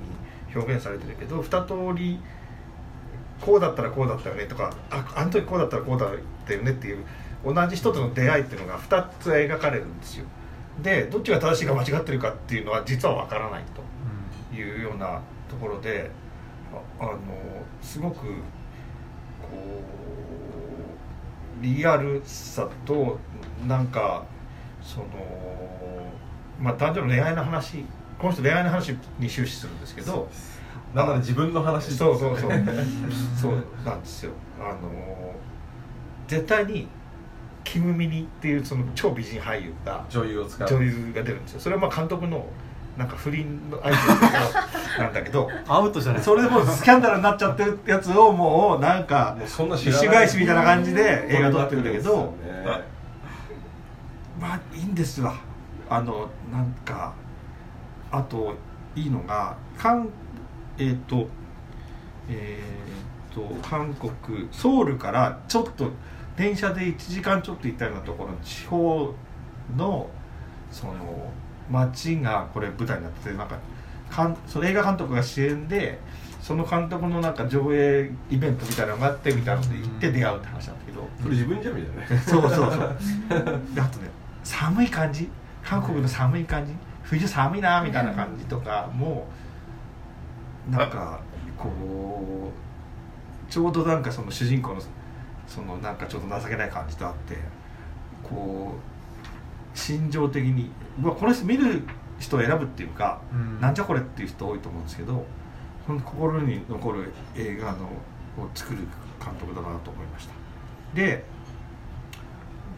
[0.54, 2.18] 表現されてるけど2通り
[3.40, 6.10] こうだったらこうだったよねとかああの時こうだったらこうだっ
[6.46, 7.04] たよねっていう
[7.44, 10.26] 同じ人との出会いっていうのが2つ描かれるんですよ。
[10.82, 13.64] でどっちが正しいか間違ってるかっていうのは実は分からない
[14.50, 16.10] というようなところで
[17.00, 17.18] ああの
[17.82, 18.28] すごくこ
[21.60, 23.18] うリアルさと
[23.66, 24.24] なんか
[24.82, 25.06] その
[26.60, 27.84] まあ男女の恋愛の話
[28.18, 30.28] この人恋愛の話に終始するんですけど
[30.94, 32.50] なので自分の話そうそうそう。
[33.40, 33.52] そう
[33.84, 34.32] なんですよ。
[34.58, 35.34] あの
[36.26, 36.88] 絶対に
[37.64, 40.68] キム・ミニっていうその超美人俳優が女優を使う。
[40.68, 41.60] 女優が出るんですよ。
[41.60, 42.46] それはまあ監督の
[42.96, 45.48] なんか不倫の相手 なんだけど。
[45.68, 52.82] アウトじゃないそれでもうスキャンダルになっちゃってるやつをもうなんかそんな知返しみたいな感じで映画撮ってるんだけどね
[54.40, 55.34] まあいいんですわ。
[55.90, 57.12] あのなんか
[58.10, 58.54] あと
[58.94, 60.08] いいのが韓
[60.78, 61.28] えっ、と
[62.28, 62.58] え
[63.30, 65.90] っ、と韓国ソウルからちょっと
[66.38, 69.12] 電車で1時間ちょっと行ったようなところの地方
[69.76, 70.08] の
[70.70, 70.94] その
[71.70, 73.58] 街がこれ舞台になっててなんか
[74.08, 75.98] かんその映画監督が主演で
[76.40, 82.70] その監督のなんか上映イベントみたいなのがあってみたいなので行って出会うって話なんだけど、それ自分じゃみたいなねそうそうそう
[83.74, 84.08] であとね
[84.44, 85.28] 寒い感じ。
[85.62, 86.72] 韓国の寒い感じ。
[87.02, 89.26] 冬寒いなみたいな感じとかも
[90.70, 91.20] なんか
[91.58, 91.68] こ
[93.48, 94.80] うちょうどなんかその主人公の
[95.48, 97.36] そのなんかちょっと情けない感じとあって
[98.22, 98.74] こ
[99.74, 101.82] う心情的に、まあ、この人見る
[102.18, 103.60] 人を選ぶっていうか、うん。
[103.60, 105.24] なんじゃこれっていう人多いと思うんですけど
[105.86, 108.78] ほんと心に残る映画のを作る
[109.18, 110.34] 監督だなと思いました。
[110.94, 111.24] で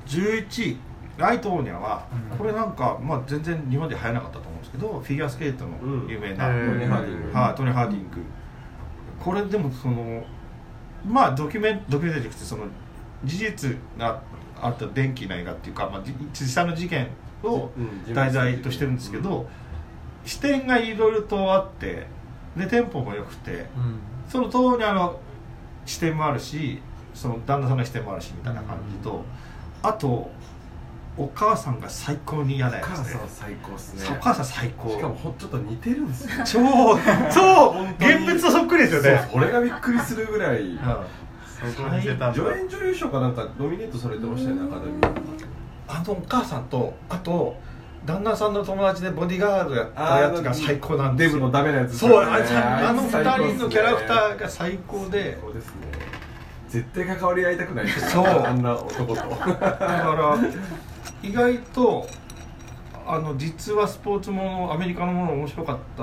[0.07, 0.79] 11位
[1.19, 2.39] アイ、トーニャは、うん。
[2.39, 5.77] これなんか、まあ、全然日本で流行らなかったと思うんですけどフィギュアスケートの
[6.09, 6.57] 有名な、うん。
[6.57, 7.39] えートーニャ・ハーディング。
[7.39, 8.23] はい、トーニャ・ハーディング。
[9.19, 10.25] これでもその
[11.07, 12.67] まあドキュメンドキュメンタリーじゃなくてその
[13.25, 14.23] 事実が
[14.61, 17.09] あった伝記な映画っていうか、まあ、じ実際の事件
[17.43, 19.49] をうん題材としてるんですけど、
[20.25, 22.07] 視点がいろいろとあって
[22.57, 24.01] でテンポも良くてうん。
[24.29, 25.19] その通りあの
[25.87, 26.81] 視点もあるし
[27.15, 29.25] その旦那さんの視点もあるしみたいな感じと、
[29.83, 30.31] あと
[31.17, 34.17] お母さんが最高に嫌なおやつで母さん最高っすね。
[34.19, 34.91] お母さん最高。
[34.91, 36.31] しかもほんちょっと似てるんですよ。
[36.45, 36.59] 超
[37.33, 38.15] 超本当に。
[38.15, 39.29] 現物とそっくりですよね。
[39.31, 40.61] そう俺がびっくりするぐらい。
[40.61, 40.79] うん
[41.61, 45.11] 助演女優賞かなんかノミネートされてましたよねアカデミー。
[45.89, 47.55] あのお母さんとあと
[48.07, 55.39] 旦那さんの友達でボディーガードやったやつが最高なんでデブのダメなやつですそうよねああの二人のキャラクターが最高で。
[55.39, 55.73] そうですね。
[56.71, 57.85] 絶対関わり合いたくない。
[57.85, 58.25] ですよそう。
[58.25, 59.15] あんな男と。
[59.15, 60.39] だから
[61.23, 62.07] 意外と
[63.07, 66.03] あの実はスポーツものアメリカのもの面白かった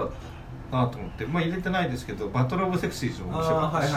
[0.76, 3.94] なと思ってまあ入れてないですけどバトル・オブ・セクシーズも面白かったし、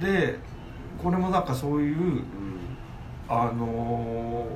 [0.00, 0.38] で
[1.02, 2.24] これもなんかそういううん。
[3.28, 4.46] あの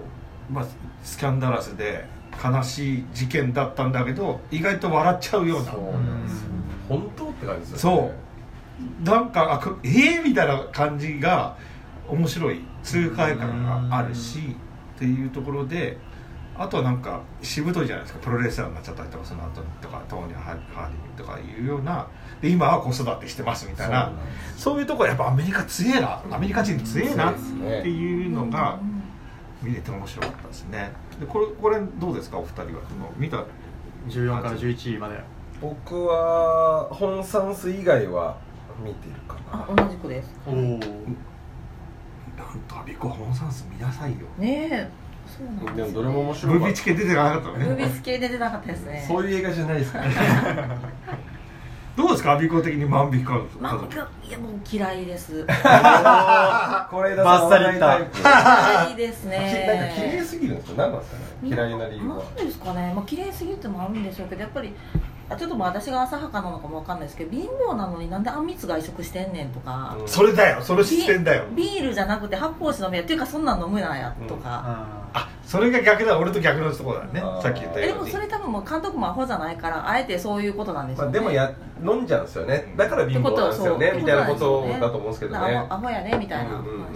[0.51, 0.67] ーまあ、
[1.03, 2.05] スキャンダラスで
[2.43, 5.73] 悲しい事件だったんだけど意外と笑っちゃうような。
[5.73, 6.49] そうなんですよ。
[6.89, 8.13] 本当って感じですね。
[9.03, 9.05] う。
[9.05, 11.57] なんかあこえー、みたいな感じが
[12.09, 12.61] 面白い。
[12.83, 14.55] 痛快感があるし
[14.99, 15.97] っていうところで
[16.57, 18.21] あとはなんかしぶといじゃないですか。
[18.21, 22.09] プロレスラーになっちゃったりとかその後とかトーニー・ハーディングとかいうような
[22.43, 24.11] で今は子育てしてますみたいな
[24.57, 28.81] そういうところやっぱアメリカ強えなアメリカ人強えなっていうのが
[29.63, 30.91] 見れて面白かったですね。
[31.21, 32.69] でこれこれどうですかお二人は？
[32.89, 33.45] その見た
[34.09, 35.21] ？14から11位まで。
[35.61, 38.37] 僕は本サンス以外は
[38.85, 40.35] 見てるかあな同じくです。
[40.47, 40.87] おおな
[42.57, 44.19] んとアビコ本サンス見なさいよ。
[44.39, 44.89] ねえ。
[45.27, 47.65] そうなんですでもどれも面白ムービーチ系出てなかったのね。
[47.67, 49.01] ムービース系で出なかったですね。
[49.03, 50.01] たそういう映画じゃないですか
[51.97, 52.33] どうですか？
[52.33, 53.59] アビコ的に万引き家族。
[53.61, 53.75] まあ
[54.27, 55.45] いやもう嫌いです。
[55.45, 58.23] これだバッサリいったタイプ。
[58.23, 61.25] なん嫌いですか綺麗ねすぎるんですか何なんですかね。
[61.43, 62.17] 嫌いな理由は。
[62.17, 64.73] なんですかね、まあ綺麗すぎるってのもあるんでしょうけどやっぱり
[65.31, 70.09] あちょっとまあ私が浅はかなのかもわかんないですけど貧乏なのになんであんみつ外食してんねんとか、うん。
[70.09, 70.63] それだよ。
[70.63, 71.45] その視点だよ。
[71.55, 76.19] ビビールじゃなくて発泡酒飲めやっていうかそんなん飲むなやとか、ああそれが逆だ。
[76.19, 77.21] 俺と逆のところだね。
[77.21, 78.05] あーさっき言ったえでように。
[78.05, 82.73] もそれ多分もう監督もアホじゃないからあえてそういうことなんでしょうあでもや飲んじゃうんですよね。
[82.77, 83.93] だから貧乏なんですよね。
[83.97, 85.39] みたいなことだと思うんですけどね。
[85.39, 86.51] アホアホやねみたいな。
[86.51, 86.87] 話、うんうんうんうん。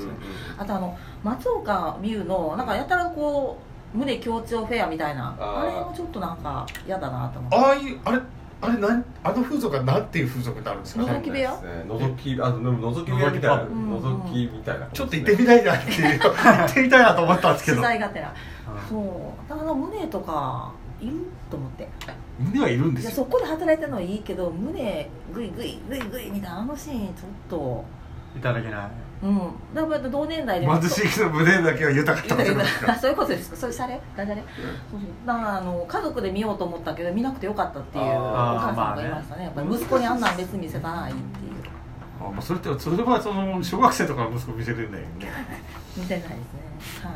[0.59, 5.35] あとあの松岡美優のなんかやたらこう胸強調フェアみたいな。
[5.39, 5.61] あー。
[5.61, 7.57] あれもちょっとなんか嫌だなと思って。
[7.57, 8.21] ああいうあれ
[8.65, 11.03] あれなんあの風俗はなんていう風俗になるんですか？
[11.03, 11.51] ね覗き部屋？
[11.89, 13.63] のぞきあでも覗き部屋みたいな。
[13.63, 13.71] うん。
[13.71, 14.87] うん覗きみたいな。
[14.93, 16.19] ちょっと行ってみたいなっていう。
[16.23, 18.29] 行ってみたいなと思ったんですけ取ど材がてら。
[18.29, 18.35] あ
[18.89, 19.51] そう。
[19.51, 21.13] だから胸とかいる
[21.51, 21.89] と思って。
[22.39, 23.11] 胸はいるんですよ。
[23.11, 27.15] いやそこで働いてるのはいいけど胸グイグイグイグイみたいなあのシーンちょっ
[27.51, 27.85] と。
[28.37, 28.91] いただけない
[29.23, 29.39] うん。
[29.75, 30.67] だから同年代で。
[30.67, 33.57] 貧しいけど胸だけは豊かってことなんですかあ そういうことですか？
[33.57, 39.45] そういうシャレダジャレそうそうだからあの家族で見ようと思ったけど見なくてよかったっていうお母さんがいましたね。
[39.45, 41.53] やっぱり息子にあんなん別に見せたらいいっていう。
[42.21, 45.03] あまあそれってそれはその小学生とかの息子見せれないよね。
[45.97, 46.37] 見てないですね。
[47.05, 47.13] はい。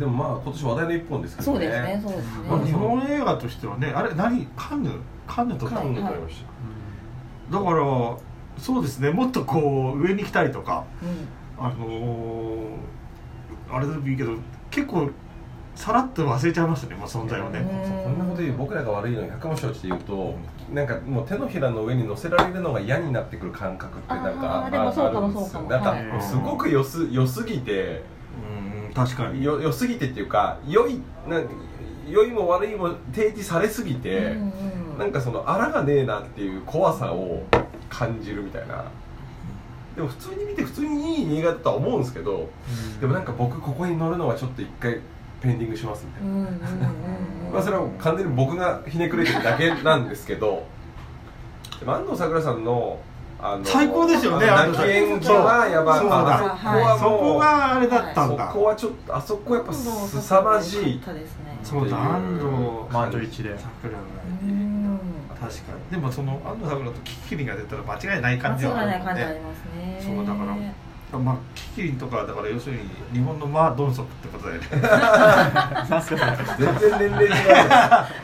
[0.00, 1.58] でもまあ今年話題の一本ですけどね。
[1.58, 2.00] そうですね。
[2.02, 2.32] そうですね。
[2.50, 4.46] まあ日本映画としてはねあれ何？
[4.56, 4.90] カンヌ
[5.28, 6.44] カンヌとかはい今度撮りまし
[7.52, 7.76] だから
[8.60, 9.10] そうですね。
[9.10, 11.64] もっとこう上に来たりとかうん。
[11.64, 12.68] あのー、
[13.70, 14.32] あれでもいいけど
[14.70, 15.10] 結構
[15.74, 18.02] さらっと忘れちゃいましたね、まあ、存在をね、うん。
[18.04, 20.34] こんなこと言う僕らが悪いのに百も承知で言うと
[20.72, 25.60] なんかもう手のひらの上に乗せられるのが嫌になってくる感覚ってなんかあーでもそうかもあるんですよ。
[25.68, 28.02] かすごく良す良すぎて
[28.88, 29.44] うん確かに。
[29.44, 31.46] よ良すぎてっていうか良いなん
[32.08, 34.52] 良いも悪いも提示されすぎて、うん
[34.92, 34.98] うん。
[34.98, 37.42] なんかそのあらがねえなっていう怖さを
[37.90, 38.84] 感じるみたいな。
[39.96, 42.48] でも普通に見て普通にいい映画だとは思うんですけど
[43.00, 45.00] でもなんか僕ここに乗るのはちょっと一回
[45.42, 46.30] ペンディングしますみたいな。
[46.30, 50.62] うんうんうんうん まあそれは完全に僕がひねくれてるだけなんですけど
[51.80, 52.98] でも安藤サクラさんの
[53.42, 61.02] あの最高ですよね泣き演技はやばいそうだあそこはそもうこがあれだったんそだ、こはちょっとあそこやっぱすさまじい。
[61.64, 62.44] そうだ安藤
[62.92, 63.98] 満場一致で桜が。
[64.44, 64.59] うん
[65.40, 65.90] 確かに。
[65.90, 69.98] でもその安藤桜とキキリンが出たら間違いない感じはあるもんね。
[70.00, 70.56] そうだから
[71.18, 74.68] まあキキリンとかだから要するに日本のマー・ドンソクってことだよね。
[75.90, 77.30] なんす全然年齢違う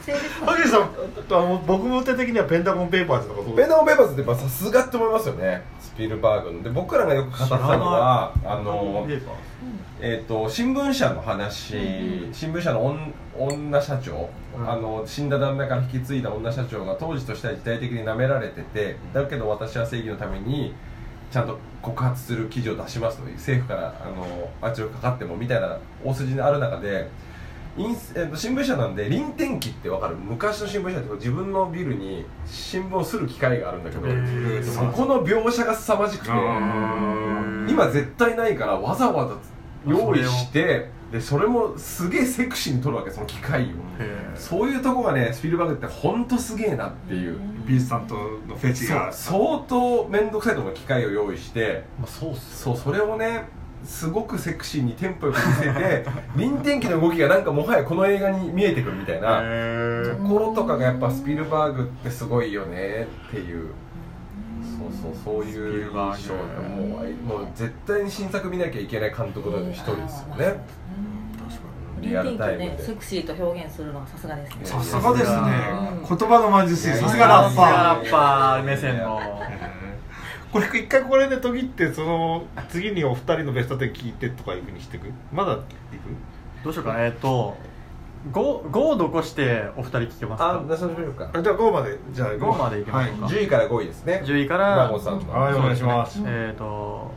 [0.02, 0.86] 性別の萩さんあ
[1.28, 5.62] の僕も手的にはペンタゴン・ペーパーズとかどうペンダゴンペーパーズってやっぱさすがって思いますよね。
[5.80, 6.62] スピルバーグの。
[6.62, 9.06] で僕らがよく語ってたのはあの
[9.98, 14.70] えー、と新聞社の話、うん新聞社の女女社長、うん。
[14.70, 20.74] あの死んだ旦那から引き継いだ女社長が当時としては時代的に舐められててだけど私は正義のために
[21.30, 27.08] ちゃんと告発する記事を出しますと政府からあの圧力かかってもみたいな大筋にある中で
[27.78, 30.16] インスえー、と新聞社なんで臨転機って分かる。
[30.16, 34.02] 昔の新聞社って自分のビルに新聞をする機会があるんだけど、
[34.62, 36.30] そこの描写が凄まじくて。
[36.30, 37.66] うん。
[37.68, 39.36] 今絶対ないからわざわざ
[39.86, 43.66] 用意してでそれもすげえセクシーに撮るわけその機械を。
[44.34, 49.12] そういうとこがねスピルバーグって本当すげえなっていうビースさんとのフェチが。
[49.12, 53.48] 相当面倒くさいと思う機械を用意してまあそうそうそれをね
[53.84, 63.70] すごくセクシーにテンポよく見せて臨転機の動きがなんかもはやこの映画に見えてくるみたいなへところとかがやっぱスピルバーグってすごいよねっていう
[64.90, 70.60] そうそうそういう印象もうもう絶対に新作見なきゃいけない監督の一人ですよね。
[72.00, 72.66] リアルタイムで。
[72.68, 74.64] ねセクシーと表現するのはさすがですね。
[74.64, 75.36] さすがですね。
[76.02, 77.72] うん言葉の魔術師さすがラッパー。
[77.72, 79.20] ラッパー目線の。
[80.52, 85.10] これ一回これで途切ってその次にお二人のベスト10聞いてとかいうふうにしていく？
[85.32, 85.62] まだいく？
[86.64, 87.04] どうしようかな。
[87.04, 87.56] えっと
[88.32, 90.60] 5 5を残してお二人聞けますか？
[90.60, 91.30] あ出しましょうか。
[91.32, 91.98] あじゃあ5まで。
[92.12, 94.22] じゃあ5までいきましょうか10位から5位ですね。
[94.24, 95.32] 10位から孫さんの。
[95.32, 96.20] はいお願いします。
[96.24, 97.10] えー、と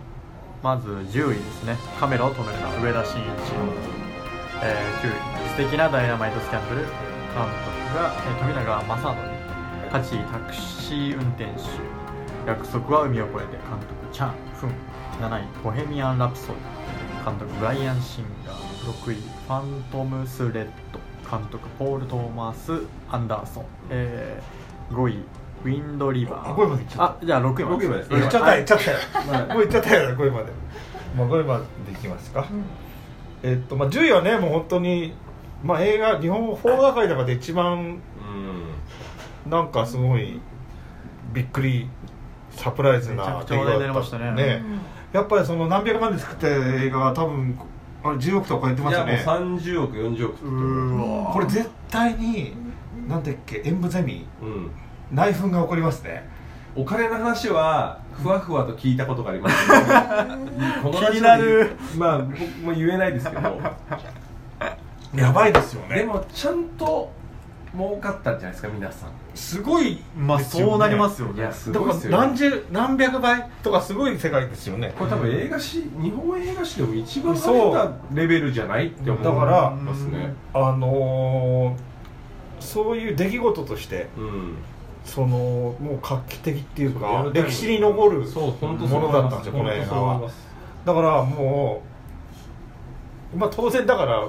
[0.62, 1.78] まず10位ですね。
[2.00, 3.26] カメラを止めるな上田慎一、
[4.62, 5.50] えー、9位。
[5.50, 6.82] 素敵なダイナマイトスキャンダル。
[6.82, 9.18] 監督が、えー富永正則。
[9.92, 11.62] 8位タクシー運転手。
[12.46, 14.70] 約束は海を越えて監督チャン・フン。
[15.22, 17.26] 7位ボヘミアン・ラプソディ。
[17.26, 18.58] 監督ブライアン・シンガー。
[18.90, 20.89] 6位ファントム・スレッド
[21.30, 25.24] 監督ポール・トーマス・アンダーソン、えー、5位
[25.64, 27.04] ウィンド・リバーあ5位までいっちゃった。
[27.04, 27.86] あじゃあ6位まで。
[27.86, 28.00] 6位まで。
[28.00, 28.04] で。
[28.04, 28.98] す言っちゃったよ言っちゃったよ。
[29.28, 30.52] まあ もう言っちゃったよ5位まで。
[31.16, 32.46] もう5位までいきますか。
[33.44, 35.14] えっとまあ、10位はねもう本当に、
[35.64, 38.00] まあ、映画日本邦画界の中で一番
[39.46, 39.50] うん。
[39.50, 40.40] なんかすごい
[41.34, 41.90] びっくり
[42.52, 44.32] サプライズなめちゃくちゃ話題になりましたね。
[44.32, 44.64] ね。
[45.12, 47.58] やっぱりその何百万で作った映画が多分
[48.04, 50.30] あれ10億とか超えてまいやもうすよね30億40
[51.28, 52.54] 億これ絶対に
[53.08, 54.72] なんだっけ演舞ゼミうん。
[55.12, 56.30] 内紛が起こりますね。
[56.76, 59.68] お金の話はふわふわと聞いたことがあります。
[60.84, 61.76] この気になる。
[61.98, 63.60] まあ僕も言えないですけど。
[65.16, 65.96] やばいですよね。
[65.96, 67.12] でもちゃんと
[67.80, 69.10] 儲かったんじゃないですか皆さん。
[69.34, 71.40] すごいまあそうなりますよね。
[71.40, 74.94] いやすごいですよら何十何百倍とかすごい世界ですよね。
[74.98, 81.90] これ多分映画史日本映画史でも一番派手なレベルじゃないって思だからいますねあのー
[82.62, 84.56] そういう出来事としてうん。
[85.06, 90.30] そのもう画期的っていうやか歴史に残るそう本当ものだったんですよこの映画は。
[90.86, 91.82] だからも
[93.34, 94.28] うまあ当然だから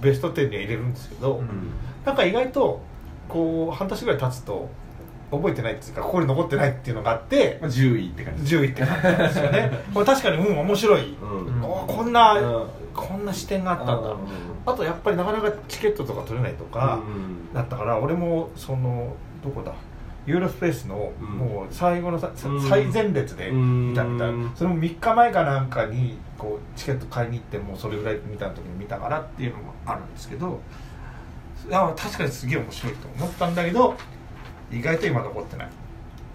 [0.00, 1.70] ベスト10には入れるんですけど、うん
[2.04, 2.80] なんか意外と
[3.28, 4.68] こう半年ぐらい経つと
[5.30, 8.56] 覚えてないっていうかここに残ってないっていうのがあってまあ10位って感じ。
[8.56, 9.70] 10位ってなったんですよね。
[9.92, 11.64] これ確かにうん面白い、うん。
[11.64, 12.66] おこんな、うん。
[12.94, 14.18] こんな視点があったんだ、うん。
[14.66, 17.54] あとやっぱりなかなかチケットとか取れないとか、うん。
[17.54, 19.72] だったから俺もそのどこだ？
[20.26, 21.26] ユーロスペースのうん。
[21.26, 22.30] もう最後のさ、
[22.68, 24.32] 最前列で見たみたい。
[24.54, 30.60] それも3日前かなんかにこうチケット買いに行ってもうそれぐらい見た時に見たからっていうのもあるんですけど
[31.68, 33.94] いや確かにすげえ面白いと思ったんだけど
[34.70, 35.70] 意外と今残ってないっ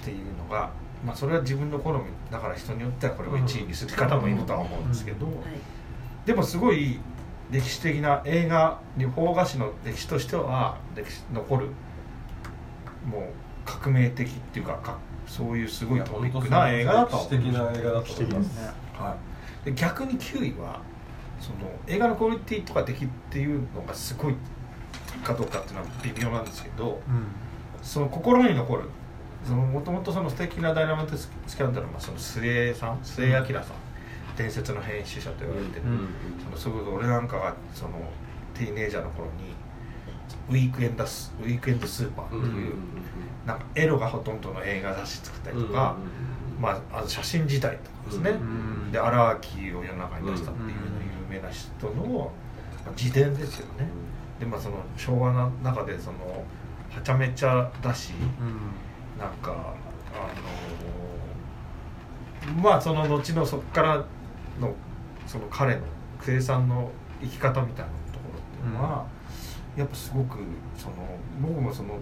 [0.03, 0.71] ていうのが、
[1.05, 2.01] まあ、それは自分の好み
[2.31, 5.35] だから人によってはこれを1位にする方もいるとは思うんですけど、はい。
[6.25, 6.99] でもすごい
[7.51, 11.67] 歴史的な映画日邦画史の歴史としては歴史残る
[13.05, 13.23] もう
[13.65, 18.55] 革命的っていうかかそういうすごいトピックな映画だとは思う歴史的な映画だと思います。
[18.55, 18.71] ね。
[18.93, 19.17] は
[19.63, 20.81] い、で逆に9位は
[21.39, 21.57] その
[21.87, 24.35] 映画のクオリティとか出来っていうのがすごい
[25.23, 27.25] かどうかっていうのは微妙なんですけどうん。
[27.81, 28.83] その心に残る
[29.49, 33.63] もともとその素敵なダイナマイトスキャンダルはその末さん末井明さん
[34.35, 36.09] 伝説の編集者と言われてる、うん。
[36.43, 37.91] そのそれこそ俺なんかがその
[38.53, 39.31] ティーネイジャーの頃に
[40.49, 42.73] ウィークエンドスウィークエンドスーパーっていう、うんうん
[43.45, 45.95] なんかエロがほとんどの映画雑誌作ったりとか、
[46.59, 50.69] まあ、あの写真時代とかですね、うんで荒木を世の中に出したっていう
[51.29, 52.31] 有名な人の
[52.85, 53.87] まあ自伝ですよね、
[54.39, 56.17] でまあその昭和の中でその
[56.89, 58.71] はちゃめちゃだしうん。
[59.19, 60.31] なんかあ
[62.55, 63.97] のまあその後のそこから
[64.59, 64.73] の
[65.27, 65.81] その彼の
[66.21, 66.89] 生産の
[67.21, 69.05] 生き方みたいなところっていうのは、
[69.75, 70.37] やっぱすごく
[70.77, 70.95] その
[71.41, 71.99] 僕もその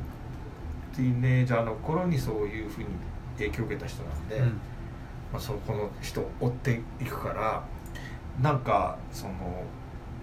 [0.95, 2.87] ティーネイジャーの頃にそういうふうに
[3.37, 4.59] 影響を受けた人なんで、うん。
[5.33, 7.63] まあ、そのこの人を追っていくから
[8.41, 9.33] なんかその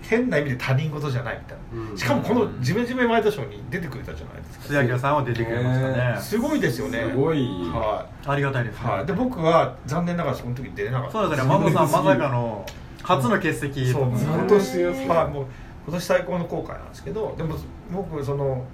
[0.03, 1.99] 変な意味で他人事じゃないみたいな、うん。
[1.99, 6.17] しかもこの「ジメジメワイドショー」に出てくれたじゃないですか須明さんは出てくれましたね。
[6.21, 7.07] すごいですよね。
[7.11, 7.47] すごい。
[7.73, 11.13] はありがたいですい、はい、で僕は残念ながらその時出れなかった。
[11.13, 12.67] そうですね孫さんまさかの
[13.03, 14.03] 初の欠席そう。
[14.03, 14.91] と今年は
[15.31, 15.33] い。
[15.33, 15.47] もう
[15.87, 17.57] 今年最高の後悔なんですけどでも
[17.93, 18.65] 僕その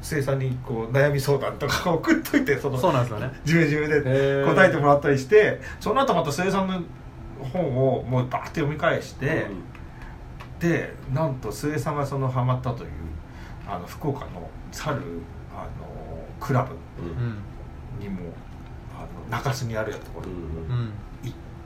[0.00, 3.30] 生さんにこう悩み相談とか送っといてそのそうなんですよね。
[3.44, 6.80] ジメジメで答えてもらったりしてその後また生さんの
[7.52, 9.46] 本をもうバーって読み返して、
[10.60, 12.90] でなんと末さんがそのハマったという
[13.68, 15.02] あの福岡の去る
[15.54, 15.86] あの
[16.40, 17.38] クラブうん
[18.00, 18.32] にも
[18.94, 20.92] あの中洲にあるやところにう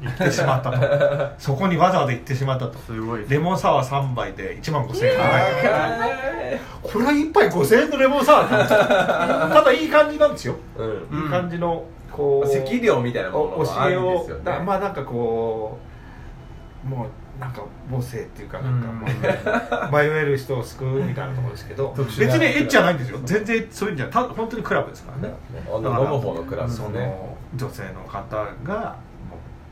[0.06, 1.34] 行ってしまったと。
[1.38, 2.78] そこにわざわざ行ってしまったと。
[2.78, 3.24] すごい。
[3.28, 5.18] レモンサワー3杯で1万5000円。
[5.18, 5.20] 払
[6.40, 11.22] えこれは1杯5000円のレモンサワーただいい感じなんですよ、うん。
[11.22, 14.42] いい感じのこう赤量みたいなものお教えがあるんでをすよね。
[14.44, 15.78] だまあなんかこ
[16.84, 17.08] うもう
[17.40, 23.18] なんか母性っていうかなんか迷える人を救うみたいなところですけど 別にエッチじゃないんですよ。
[23.24, 24.12] 全然そういうんじゃない。
[24.12, 25.34] た本当にクラブですからね。
[25.74, 28.54] 飲む方のクラブそねの女性の方がもう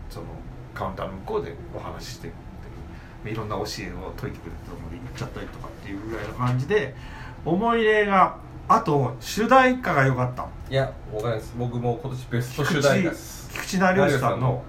[0.09, 0.27] その
[0.75, 2.33] カウンターの向こうでお話しして
[3.27, 6.95] いろんな教えを解いてくれるとこで行っちゃったりとかっていうぐらいの感じで
[7.45, 10.47] 思い入れがあと主題歌が良かった。
[10.71, 10.91] いや
[11.59, 13.51] 僕も今年ベスト主題歌です。
[13.53, 14.63] 菊池成吉さんの。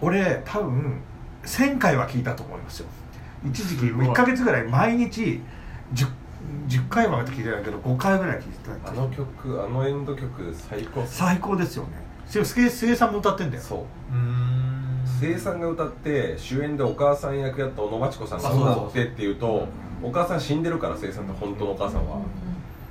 [0.00, 1.00] 俺多分
[1.46, 2.86] 1000回は聞いたと思いますよ。
[3.44, 5.40] 一時期すごい1か月ぐらい毎日
[5.94, 6.08] 10,
[6.68, 11.90] 10回は聞いてないけど5回ぐらい聞いてたあの曲あのエンド曲最高最高ですよね。
[12.26, 13.62] それスケさんも歌ってんだよ。
[13.62, 14.14] そう。
[14.14, 15.02] うん。
[15.20, 19.66] 生さんが歌って主演でお母さん役やった小野真知子さんがあそうそう歌ってっていうと
[20.02, 22.20] お母さん死んでるから生さんって本当のお母さんは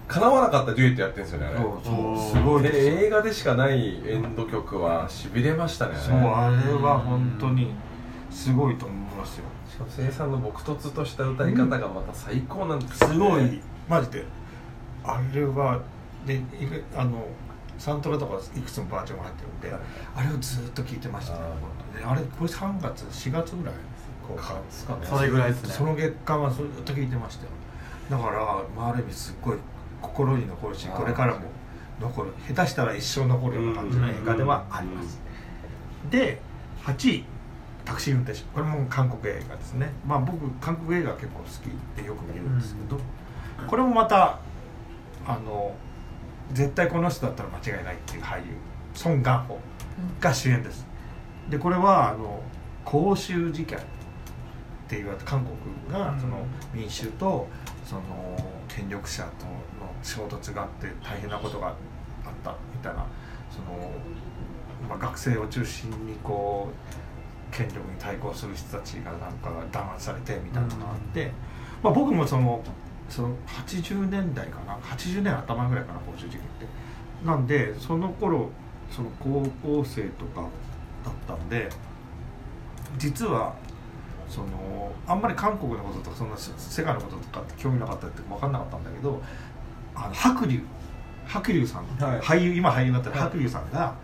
[0.07, 1.57] 叶わなかったデュエットやってるんですよねあれ。
[1.57, 1.93] そうそう。
[1.93, 7.73] おーすごいで映画でしかないエンド曲はしびれましたねそうあれは本当に
[8.35, 9.45] すごいと思いますよ。
[9.67, 13.13] しかも生産の朴突とした歌い方がまた最高なんですよね。
[13.13, 13.61] すごい。
[13.87, 14.25] マジで。
[15.05, 15.81] あれは
[16.25, 17.25] でいくあの
[17.77, 19.81] サントラとかいくつもバージョンが入ってるんで、はい。
[20.17, 21.33] あれをずっと聴いてました。
[21.35, 21.39] ね
[21.95, 23.75] あであれこれ3月4月ぐらい
[24.27, 25.05] 公開ですかね。
[25.05, 25.69] それぐらいですね。
[25.69, 27.51] その月間はずっと聴いてましたよ。
[28.09, 29.57] だから、まあ、ある意味すっごい
[30.01, 31.45] 心に残るしこれからも
[32.01, 32.33] 残る。
[32.53, 35.21] 下手したら一生残るような感じの映画ではあります。
[36.09, 36.41] で
[36.83, 37.25] 8位
[37.85, 39.91] タクシー運転手これも韓国映画ですね。
[40.05, 42.99] まあ僕韓国映画結構好きでよく見るんですけど、
[43.67, 44.39] これもまた
[45.25, 45.75] あの
[46.51, 48.45] 絶対この人だったら間違いないっていう俳優
[48.93, 49.59] ソン・ガンホ
[50.19, 50.85] が主演です。
[51.49, 52.41] でこれはあの
[52.83, 53.81] 公衆事件っ
[54.87, 55.57] て言われて韓国
[55.91, 56.19] がうん。
[56.19, 57.47] その民衆と
[57.85, 58.01] その
[58.67, 59.51] 権力者との
[60.01, 61.75] 衝突があって大変なことがあっ
[62.43, 63.05] たみたいな
[63.49, 63.91] その、
[64.89, 67.04] まあ、学生を中心にこう
[67.55, 71.31] 権力に対抗する人たちがなんか弾圧されてみたいなのがあって、
[71.81, 72.61] まあ、僕もその
[73.09, 76.85] その80年代かな80年頭ぐらいかな公衆事件って。
[77.23, 78.49] なんでその頃
[78.91, 80.41] その高校生とか
[81.03, 81.69] だったんで
[82.97, 83.55] 実は
[84.29, 89.21] そのあんまり韓国のこととかそんな世界のこととかって興味なかったって分かんなかったんだけど
[89.95, 90.61] あの白龍
[91.27, 92.19] 白龍さん、はい。
[92.19, 93.95] 俳優今俳優になってるはい白龍さんが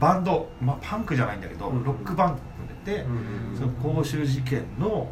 [0.00, 2.40] バンド、まあ、パンクじゃないんだけど、うんロックバンド
[2.92, 5.08] 組んうんその公衆事件の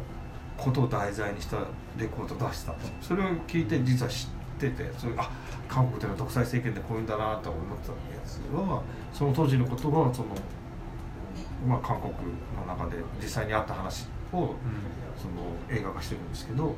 [0.57, 1.57] ことを題材にした
[1.97, 2.79] レコードを出したと。
[3.01, 5.29] それを聞いて実は知っててそれあ
[5.67, 10.27] 韓国での独裁政権でこういうんだなと思ってたやつはその当時のことがその、
[11.67, 12.13] まあ、韓国
[12.55, 14.55] の中で実際にあった話を
[15.17, 16.75] その映画化してるんですけど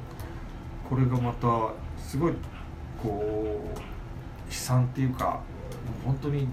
[0.90, 2.34] これがまたすごい
[3.02, 3.80] こう
[4.48, 5.42] 悲惨っていうか
[6.06, 6.48] 本当に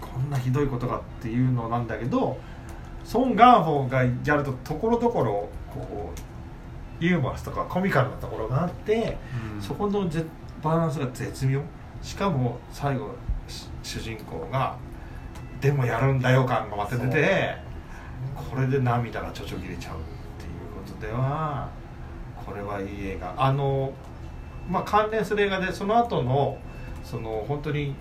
[0.00, 2.38] こんなひどいことがっていうのなんだけど
[3.04, 6.12] ソン・ガンホがやるとところどころこ
[7.00, 9.18] うユーモラスとかコミカルなところがあって、
[9.56, 9.62] うん。
[9.62, 10.24] そこのぜ
[10.62, 11.60] バランスが絶妙。
[12.00, 13.14] しかも最後
[13.48, 14.76] し主人公が
[15.60, 17.56] 「でもやるんだよ」感がまた出て
[18.34, 19.98] これで涙がちょちょぎれちゃうっ
[20.38, 21.68] ていうことでは
[22.44, 23.34] これはいい映画。
[23.36, 23.92] あの
[24.68, 26.58] まあ関連する映画でその後の
[27.04, 27.94] その本当に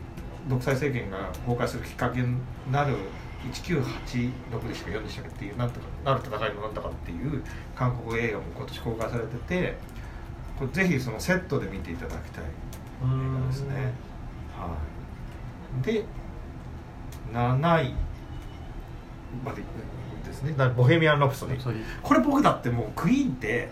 [0.47, 2.37] 独裁政権が崩壊するきっかけに
[2.71, 2.95] なる
[3.49, 7.43] 1986でしたか4でしたっけっていうなんとかなる戦いのなんとかっていう
[7.75, 9.77] 韓国映画も今年公開されてて
[10.57, 12.47] これぜひそのセットで見ていただきたい映
[13.01, 13.93] 画ですね。
[14.55, 14.77] は
[15.79, 15.83] い。
[15.83, 16.05] で
[17.33, 17.93] 7位
[19.43, 19.63] まで
[20.25, 20.53] ですね。
[20.55, 21.83] だボヘミアン・ラプソディ。
[22.03, 23.69] これ僕だってもうクイーンって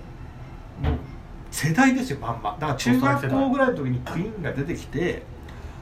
[0.81, 0.93] もう
[1.51, 2.57] 世代ですよまんま。
[2.59, 5.23] だから中学校ぐらいの時にクイーンが出てきて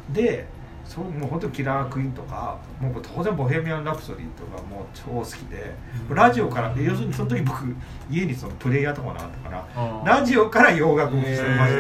[0.10, 0.46] で
[0.88, 5.74] そうもう本当にキラークイーンとかもう当然ボヘミアン・ラプソディとかもう超好きで、
[6.10, 6.16] うん。
[6.16, 7.76] ラジオから要するにその時僕
[8.10, 11.74] 家にそのプレイヤーとかもなかったからラジオから洋楽をしてまし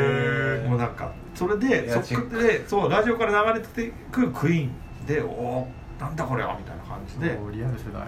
[0.63, 5.67] た、もうなんかそれでそこでそうラジオから流れてくるクイーンでおお
[5.99, 7.39] なんだこれはみたいな感じで。
[7.51, 8.07] リアル世代。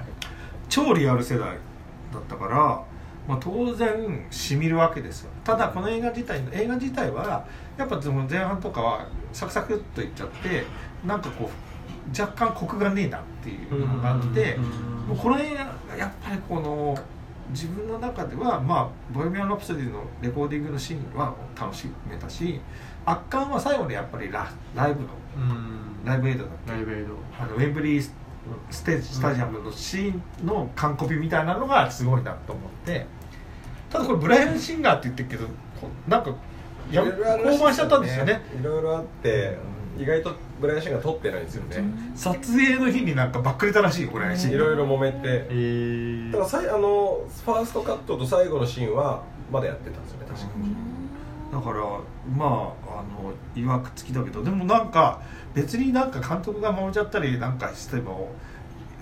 [0.68, 1.58] 超リアル世代
[2.14, 2.84] だったから、
[3.28, 5.32] まあ、当然しみるわけですよ。
[5.43, 7.45] ただこの映画自体映画自体は
[7.78, 10.66] やっぱその前半とかはサクサクっといっちゃって
[11.06, 14.58] なんかこう若干コクがねえなっていうのがあって
[15.08, 16.98] もうこがやっぱりこの
[17.52, 22.60] 自分の中ではまあ「ボヘミアン・ラプソディ」のレコーディングのシーンは楽しめたし
[23.06, 25.08] 圧巻は最後のやっぱりラライブの
[25.38, 26.06] うん。
[26.06, 27.14] ライブエイドだっけライブエイド。
[27.40, 28.14] あのウェンブリース
[28.72, 30.14] ステージスタジアムのシー
[30.44, 33.06] ンの完コピみたいなのがすごいなと思って。
[33.90, 35.46] ただこれブライアン・シンガーって言ってるけど
[35.82, 36.32] こなんか
[36.96, 38.42] や降板しちゃったんですよね。
[38.60, 39.58] いろいろあって
[39.98, 41.84] 意外とブライアン・シンが撮ってないんですよね。
[42.16, 45.20] 撮影の日になんかばっくれたらしいよブライアン・シンいろいろ揉めて。
[45.24, 50.48] えー、だからさいあのファーストカットと最後のシーンはまだやってたんですよね確か。
[51.52, 51.84] だから
[52.38, 55.22] まああのいわくつきだけどでもなんか
[55.54, 58.32] 別になんか監督が揉めちゃったりなんかしても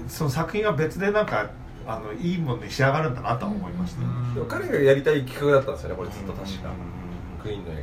[0.08, 1.50] その作品は別でなんか
[1.86, 4.02] あのいいものに仕上がるんだなとは思いました、
[4.48, 6.70] 彼がやりたい企画だったんですよねこれずっと確か。
[6.70, 7.07] うん
[7.48, 7.76] クイーンの映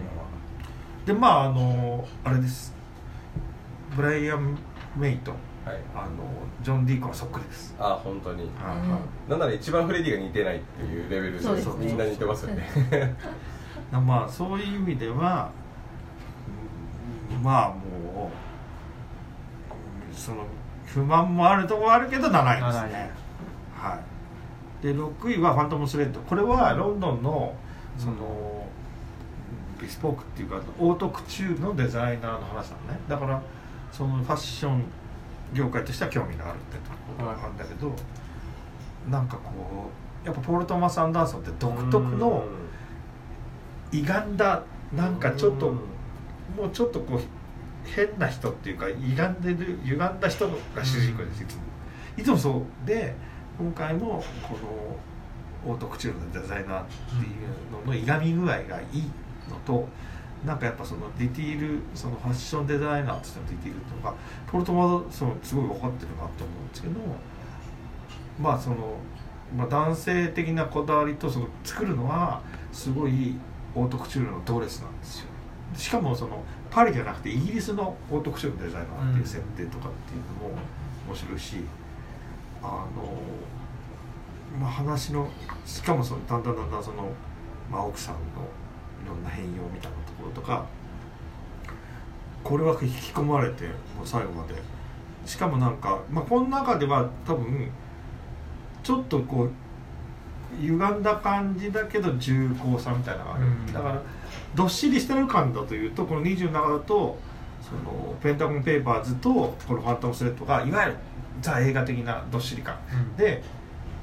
[1.07, 2.75] でまああのあれです。
[3.97, 4.59] ブライアン・
[4.97, 5.33] メイと
[5.65, 5.85] 画ははい。
[5.95, 6.11] あの
[6.63, 8.43] ジョン・ディーコンそっくりです、あ本当に。
[8.43, 8.79] はい。
[8.79, 11.69] はいなんなら一番フレディが似てないっていうレベルでそうです。
[11.77, 12.67] ねみんな似てますよね。
[13.93, 15.51] まあそういう意味では
[17.37, 18.31] うんまあも
[20.13, 20.45] うその
[20.87, 23.11] 不満もあるところはあるけど7位ですね。
[23.77, 23.99] は
[24.81, 24.83] い。
[24.83, 27.55] で6位は「ファントム・スレッド」これはロンドンの
[27.97, 28.54] その、
[29.85, 32.99] ビスポークっていうかオートクチューのデザイナーの話なのね。
[33.09, 33.43] だから
[33.93, 34.83] そのファッション
[35.53, 37.93] 業界としては興味があるってところがあるんだけど、
[39.11, 39.91] なんかこ
[40.25, 42.45] うやっぱポール・トーマス・アンダーソンって独特の
[43.93, 44.37] 歪ん。
[44.37, 44.63] だ
[44.97, 45.79] なんかちょっとも
[46.67, 47.21] うちょっとこう
[47.85, 51.63] 変な人っていうか歪んでる歪んだ人が主人公ですいつも。
[52.17, 53.15] いつもそうで
[53.59, 54.57] 今回もこ
[55.67, 59.11] のオートクチュールのデザイナーっていうののいがみ具合がいい
[59.51, 59.89] のと
[60.45, 64.15] なんかやっぱそのディティールそのファッションデザイナーとしてのディティールとか
[64.47, 67.01] ポルトマそのすごい分かってるなと思うんですけど
[68.39, 68.97] まあその、
[69.57, 72.43] まあ、男性的なこだわりとその作るのは
[72.73, 73.37] すごい
[73.75, 75.27] オートクチュールのドレスなんですよ。
[75.75, 80.61] しかもそのパリじゃなくてイギリスのオートクチュールのデザイナーっていう設定とかっていうのも
[81.09, 81.57] 面白いし
[82.63, 82.91] あの
[84.61, 85.29] まあ話の
[85.65, 87.09] しかもそのだんだんだんだんその、
[87.71, 88.21] まあ、奥さんの
[89.07, 90.67] ろんな変容みたいなところとか
[92.43, 93.65] これは引き込まれて
[93.97, 94.55] もう最後まで。
[95.27, 97.71] しかもなんか、まあ、この中では多分
[98.83, 99.51] ちょっとこう
[100.61, 103.73] 歪んだ感じだけど重厚さみたいなのがある、うん。
[103.73, 104.03] だから
[104.55, 107.19] どっしりしてる感だというとこの27だと
[107.63, 109.33] そのペンタゴンペーパーズと
[109.67, 110.97] このファントムスレッドがいわゆる
[111.41, 112.79] ザ映画的などっしり感。
[112.93, 113.17] うん。
[113.17, 113.43] で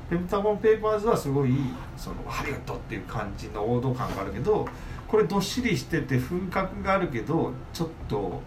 [0.10, 1.56] ペンタゴンペーパーズはすごい
[1.95, 4.68] そのハリウッドっていう感じの王道感があるけど
[5.12, 8.41] これどっしりしてて風格があるけどちょっと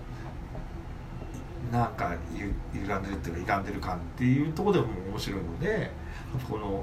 [1.71, 5.91] なんかゆ歪んでるっていうか歪んでる感っていうところでも面白いので
[6.49, 6.83] この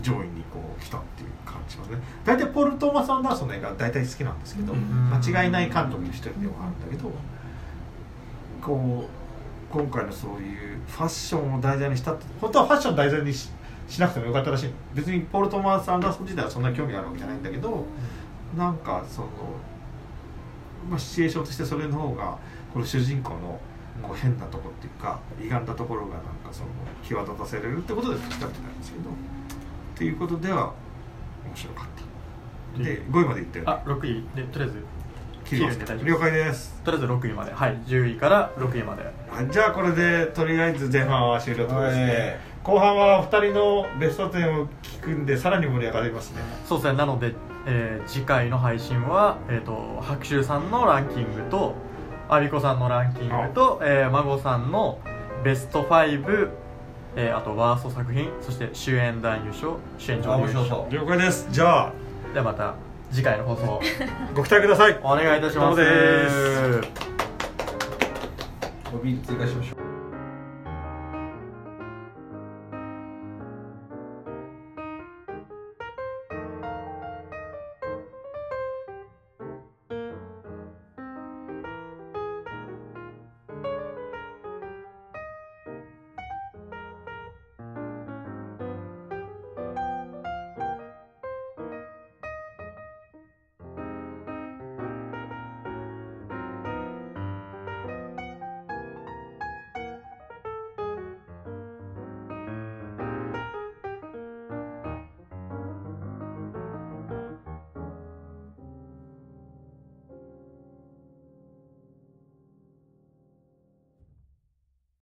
[0.00, 2.02] 上位にこう来たっていう感じはね。
[2.24, 5.10] 大体ポール・トーマス・アンダーソンの映画大体好きなんですけどうん。
[5.10, 7.10] 間違いない監督の一人ではあるんだけど
[8.62, 13.50] こう今回のそういうファッションを題材にしたって本当はファッションを題材にし
[13.88, 14.66] しなくてもよかったらしい。
[14.66, 17.84] の別にポール・トーマス・アンダーソン自体はそんな興味があるわけじゃないんだけど
[18.56, 19.28] なんかその、
[20.90, 22.38] まあ、シチュエーションとしてそれの方が
[22.72, 23.60] この主人公の
[24.02, 26.68] こう変なとこっていうか歪んだところがなんかその
[27.02, 29.12] 際立たせれるってことで使ってたんですけどっ
[29.96, 30.72] ていうことでは
[31.46, 32.82] 面白かった。
[32.82, 33.72] で5位までいったよね。
[33.72, 34.24] あ6位。
[34.34, 34.84] でとりあえず
[35.44, 36.04] 切りです。
[36.04, 36.80] 了解です。
[36.82, 37.52] とりあえず6位まで。
[37.52, 37.76] はい。
[37.86, 39.02] 10位から6位まで。
[39.04, 42.38] はいじゃあこれでとりあえず前半は終了とですね、はい。
[42.64, 46.40] 後半は2人のベスト10を聞くんでさらに盛り上がりますね。
[46.66, 46.98] そうですね。
[46.98, 47.34] なので、
[47.66, 51.74] えー次回の配信は、えー、と白秋さんのランキングと
[52.28, 54.98] アビコさんのランキングと、えー、孫さんの
[55.44, 56.50] ベスト5、
[57.16, 60.86] えーあとワースト作品そして主演男優賞主演あ女優賞。
[60.90, 61.48] 了解です。
[61.50, 61.92] じゃあ。
[62.32, 62.74] ではまた
[63.10, 63.80] 次回の放送
[64.34, 64.98] ご期待ください。
[65.02, 65.58] お願いいたします。
[65.58, 66.80] どうもです。
[68.94, 69.81] おビール追加しましょう